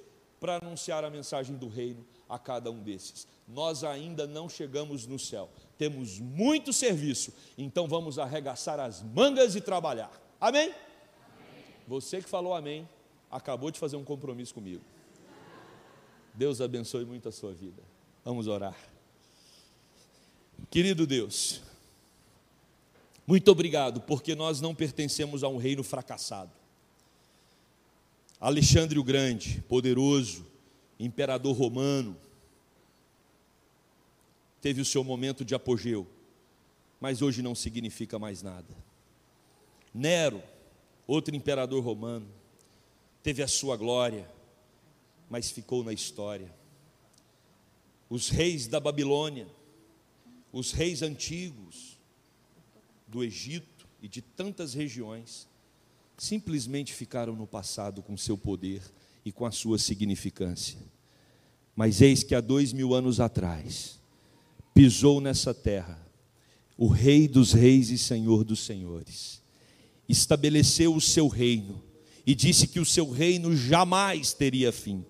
para 0.41 0.57
anunciar 0.57 1.05
a 1.05 1.11
mensagem 1.11 1.57
do 1.57 1.69
reino 1.69 2.05
a 2.29 2.39
cada 2.39 2.71
um 2.71 2.83
desses. 2.83 3.27
Nós 3.47 3.85
ainda 3.85 4.27
não 4.27 4.49
chegamos 4.49 5.07
no 5.07 5.19
céu, 5.19 5.51
temos 5.77 6.19
muito 6.19 6.73
serviço, 6.73 7.33
então 7.57 7.87
vamos 7.87 8.19
arregaçar 8.19 8.81
as 8.81 9.03
mangas 9.03 9.55
e 9.55 9.61
trabalhar. 9.61 10.22
Amém? 10.43 10.63
amém? 10.63 10.75
Você 11.87 12.21
que 12.21 12.29
falou 12.29 12.53
amém, 12.53 12.89
acabou 13.31 13.71
de 13.71 13.79
fazer 13.79 13.95
um 13.95 14.03
compromisso 14.03 14.53
comigo. 14.53 14.83
Deus 16.35 16.61
abençoe 16.61 17.05
muito 17.05 17.29
a 17.29 17.33
sua 17.33 17.55
vida. 17.55 17.81
Vamos 18.25 18.49
orar. 18.49 18.77
Querido 20.69 21.07
Deus, 21.07 21.63
muito 23.25 23.53
obrigado, 23.53 24.01
porque 24.01 24.35
nós 24.35 24.61
não 24.61 24.75
pertencemos 24.75 25.45
a 25.45 25.49
um 25.49 25.59
reino 25.59 25.85
fracassado. 25.85 26.51
Alexandre 28.41 28.99
o 28.99 29.05
Grande, 29.05 29.63
poderoso, 29.69 30.45
imperador 30.99 31.57
romano, 31.57 32.17
teve 34.61 34.81
o 34.81 34.85
seu 34.85 35.05
momento 35.05 35.45
de 35.45 35.55
apogeu, 35.55 36.05
mas 37.01 37.23
hoje 37.23 37.43
não 37.43 37.55
significa 37.55 38.19
mais 38.19 38.43
nada. 38.43 38.92
Nero, 39.93 40.43
outro 41.07 41.35
imperador 41.35 41.83
romano, 41.83 42.29
teve 43.23 43.43
a 43.43 43.49
sua 43.49 43.77
glória, 43.77 44.29
mas 45.29 45.51
ficou 45.51 45.83
na 45.85 45.93
história 45.93 46.53
os 48.13 48.29
reis 48.29 48.67
da 48.67 48.79
Babilônia, 48.79 49.49
os 50.53 50.71
reis 50.71 51.01
antigos 51.01 51.99
do 53.09 53.25
Egito 53.25 53.89
e 54.03 54.07
de 54.07 54.21
tantas 54.21 54.75
regiões, 54.75 55.49
simplesmente 56.19 56.93
ficaram 56.93 57.35
no 57.35 57.47
passado 57.47 58.03
com 58.03 58.15
seu 58.15 58.37
poder 58.37 58.83
e 59.25 59.33
com 59.33 59.47
a 59.47 59.51
sua 59.51 59.79
significância. 59.79 60.79
Mas 61.75 62.03
eis 62.03 62.23
que 62.23 62.35
há 62.35 62.43
dois 62.43 62.71
mil 62.75 62.93
anos 62.93 63.19
atrás, 63.19 63.99
pisou 64.75 65.19
nessa 65.19 65.55
terra 65.55 65.99
o 66.77 66.89
Rei 66.89 67.27
dos 67.27 67.55
Reis 67.55 67.89
e 67.89 67.97
Senhor 67.97 68.45
dos 68.45 68.61
Senhores, 68.61 69.42
estabeleceu 70.09 70.95
o 70.95 71.01
seu 71.01 71.29
reino 71.29 71.83
e 72.27 72.35
disse 72.35 72.67
que 72.67 72.81
o 72.81 72.85
seu 72.85 73.11
reino 73.11 73.57
jamais 73.57 74.33
teria 74.33 74.73
fim. 74.73 75.05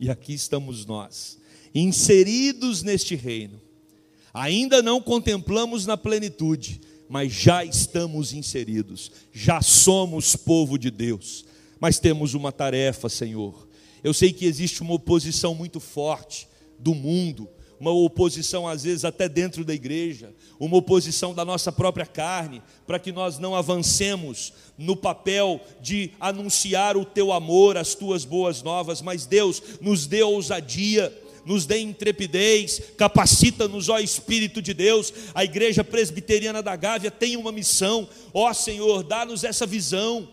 E 0.00 0.10
aqui 0.10 0.32
estamos 0.32 0.86
nós 0.86 1.38
inseridos 1.74 2.82
neste 2.82 3.14
reino. 3.14 3.60
Ainda 4.32 4.82
não 4.82 5.00
contemplamos 5.00 5.86
na 5.86 5.96
plenitude, 5.96 6.80
mas 7.08 7.32
já 7.32 7.64
estamos 7.64 8.32
inseridos, 8.32 9.10
já 9.32 9.60
somos 9.62 10.36
povo 10.36 10.78
de 10.78 10.90
Deus. 10.90 11.44
Mas 11.80 11.98
temos 11.98 12.34
uma 12.34 12.52
tarefa, 12.52 13.08
Senhor. 13.08 13.68
Eu 14.02 14.12
sei 14.12 14.32
que 14.32 14.44
existe 14.44 14.82
uma 14.82 14.94
oposição 14.94 15.54
muito 15.54 15.80
forte 15.80 16.48
do 16.78 16.94
mundo, 16.94 17.48
uma 17.80 17.90
oposição 17.90 18.66
às 18.66 18.84
vezes 18.84 19.04
até 19.04 19.28
dentro 19.28 19.64
da 19.64 19.74
igreja, 19.74 20.34
uma 20.58 20.76
oposição 20.76 21.32
da 21.32 21.44
nossa 21.44 21.70
própria 21.70 22.06
carne, 22.06 22.62
para 22.86 22.98
que 22.98 23.12
nós 23.12 23.38
não 23.38 23.54
avancemos 23.54 24.52
no 24.76 24.96
papel 24.96 25.60
de 25.80 26.10
anunciar 26.18 26.96
o 26.96 27.04
teu 27.04 27.32
amor, 27.32 27.76
as 27.76 27.94
tuas 27.94 28.24
boas 28.24 28.62
novas, 28.62 29.00
mas 29.00 29.26
Deus 29.26 29.62
nos 29.80 30.06
dê 30.06 30.22
ousadia 30.22 31.12
nos 31.48 31.64
dê 31.64 31.78
intrepidez, 31.78 32.82
capacita-nos, 32.98 33.88
ó 33.88 33.98
Espírito 33.98 34.60
de 34.60 34.74
Deus. 34.74 35.12
A 35.34 35.44
igreja 35.44 35.82
presbiteriana 35.82 36.62
da 36.62 36.76
Gávea 36.76 37.10
tem 37.10 37.38
uma 37.38 37.50
missão, 37.50 38.06
ó 38.34 38.52
Senhor, 38.52 39.02
dá-nos 39.02 39.44
essa 39.44 39.64
visão, 39.64 40.28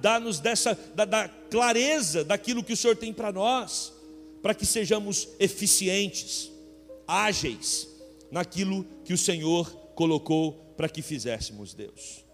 dá-nos 0.00 0.38
dessa 0.38 0.78
da, 0.94 1.04
da 1.04 1.28
clareza 1.28 2.22
daquilo 2.22 2.62
que 2.62 2.72
o 2.72 2.76
Senhor 2.76 2.96
tem 2.96 3.12
para 3.12 3.32
nós, 3.32 3.92
para 4.40 4.54
que 4.54 4.64
sejamos 4.64 5.28
eficientes, 5.40 6.52
ágeis 7.08 7.88
naquilo 8.30 8.86
que 9.04 9.14
o 9.14 9.18
Senhor 9.18 9.68
colocou 9.96 10.52
para 10.76 10.88
que 10.88 11.02
fizéssemos, 11.02 11.74
Deus. 11.74 12.24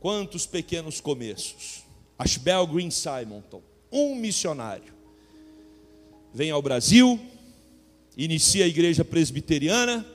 Quantos 0.00 0.46
pequenos 0.46 1.00
começos. 1.00 1.82
Ashbel 2.18 2.66
Green 2.68 2.90
Simonton, 2.90 3.60
um 3.90 4.14
missionário 4.14 4.92
vem 6.32 6.50
ao 6.50 6.62
Brasil, 6.62 7.20
inicia 8.16 8.64
a 8.64 8.68
igreja 8.68 9.04
presbiteriana, 9.04 10.06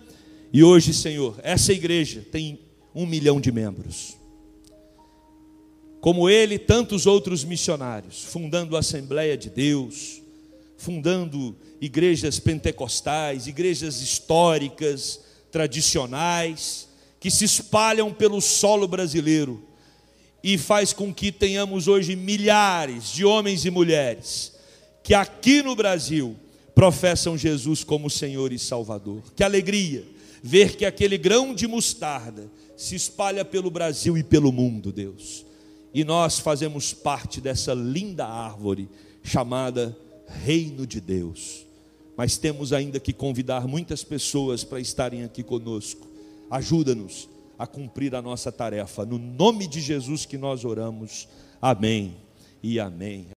e 0.52 0.64
hoje, 0.64 0.94
Senhor, 0.94 1.36
essa 1.44 1.74
igreja 1.74 2.26
tem 2.32 2.60
um 2.96 3.06
milhão 3.06 3.40
de 3.40 3.52
membros. 3.52 4.18
Como 6.00 6.30
ele, 6.30 6.58
tantos 6.58 7.06
outros 7.06 7.44
missionários, 7.44 8.24
fundando 8.24 8.76
a 8.76 8.80
Assembleia 8.80 9.38
de 9.38 9.50
Deus, 9.50 10.22
fundando 10.78 11.56
igrejas 11.82 12.40
pentecostais, 12.40 13.48
igrejas 13.48 14.02
históricas, 14.02 15.20
tradicionais, 15.52 16.88
que 17.20 17.32
se 17.32 17.46
espalham 17.46 18.14
pelo 18.14 18.40
solo 18.40 18.88
brasileiro 18.88 19.64
e 20.44 20.58
faz 20.58 20.94
com 20.94 21.14
que 21.14 21.32
tenhamos 21.32 21.88
hoje 21.88 22.16
milhares 22.16 23.12
de 23.12 23.26
homens 23.26 23.66
e 23.66 23.72
mulheres 23.72 24.58
que 25.08 25.14
aqui 25.14 25.64
no 25.64 25.74
Brasil 25.74 26.36
professam 26.76 27.38
Jesus 27.38 27.82
como 27.82 28.10
Senhor 28.10 28.52
e 28.52 28.60
Salvador. 28.60 29.24
Que 29.34 29.42
alegria 29.42 30.04
ver 30.44 30.76
que 30.76 30.84
aquele 30.84 31.18
grão 31.18 31.56
de 31.56 31.66
mostarda 31.66 32.52
se 32.76 32.94
espalha 32.94 33.46
pelo 33.46 33.72
Brasil 33.72 34.18
e 34.18 34.24
pelo 34.24 34.52
mundo, 34.52 34.92
Deus. 34.92 35.46
E 35.94 36.04
nós 36.04 36.40
fazemos 36.40 36.92
parte 36.92 37.40
dessa 37.40 37.74
linda 37.74 38.28
árvore 38.28 38.90
chamada 39.24 39.98
Reino 40.28 40.86
de 40.86 41.00
Deus. 41.00 41.66
Mas 42.16 42.38
temos 42.38 42.74
ainda 42.74 43.00
que 43.00 43.14
convidar 43.14 43.68
muitas 43.68 44.04
pessoas 44.04 44.64
para 44.64 44.80
estarem 44.80 45.24
aqui 45.24 45.44
conosco. 45.44 46.08
Ajuda-nos 46.50 47.30
a 47.58 47.68
cumprir 47.68 48.16
a 48.16 48.22
nossa 48.22 48.52
tarefa. 48.52 49.06
No 49.06 49.18
nome 49.18 49.68
de 49.68 49.82
Jesus 49.82 50.26
que 50.26 50.38
nós 50.38 50.66
oramos. 50.66 51.28
Amém 51.62 52.16
e 52.62 52.80
amém. 52.80 53.28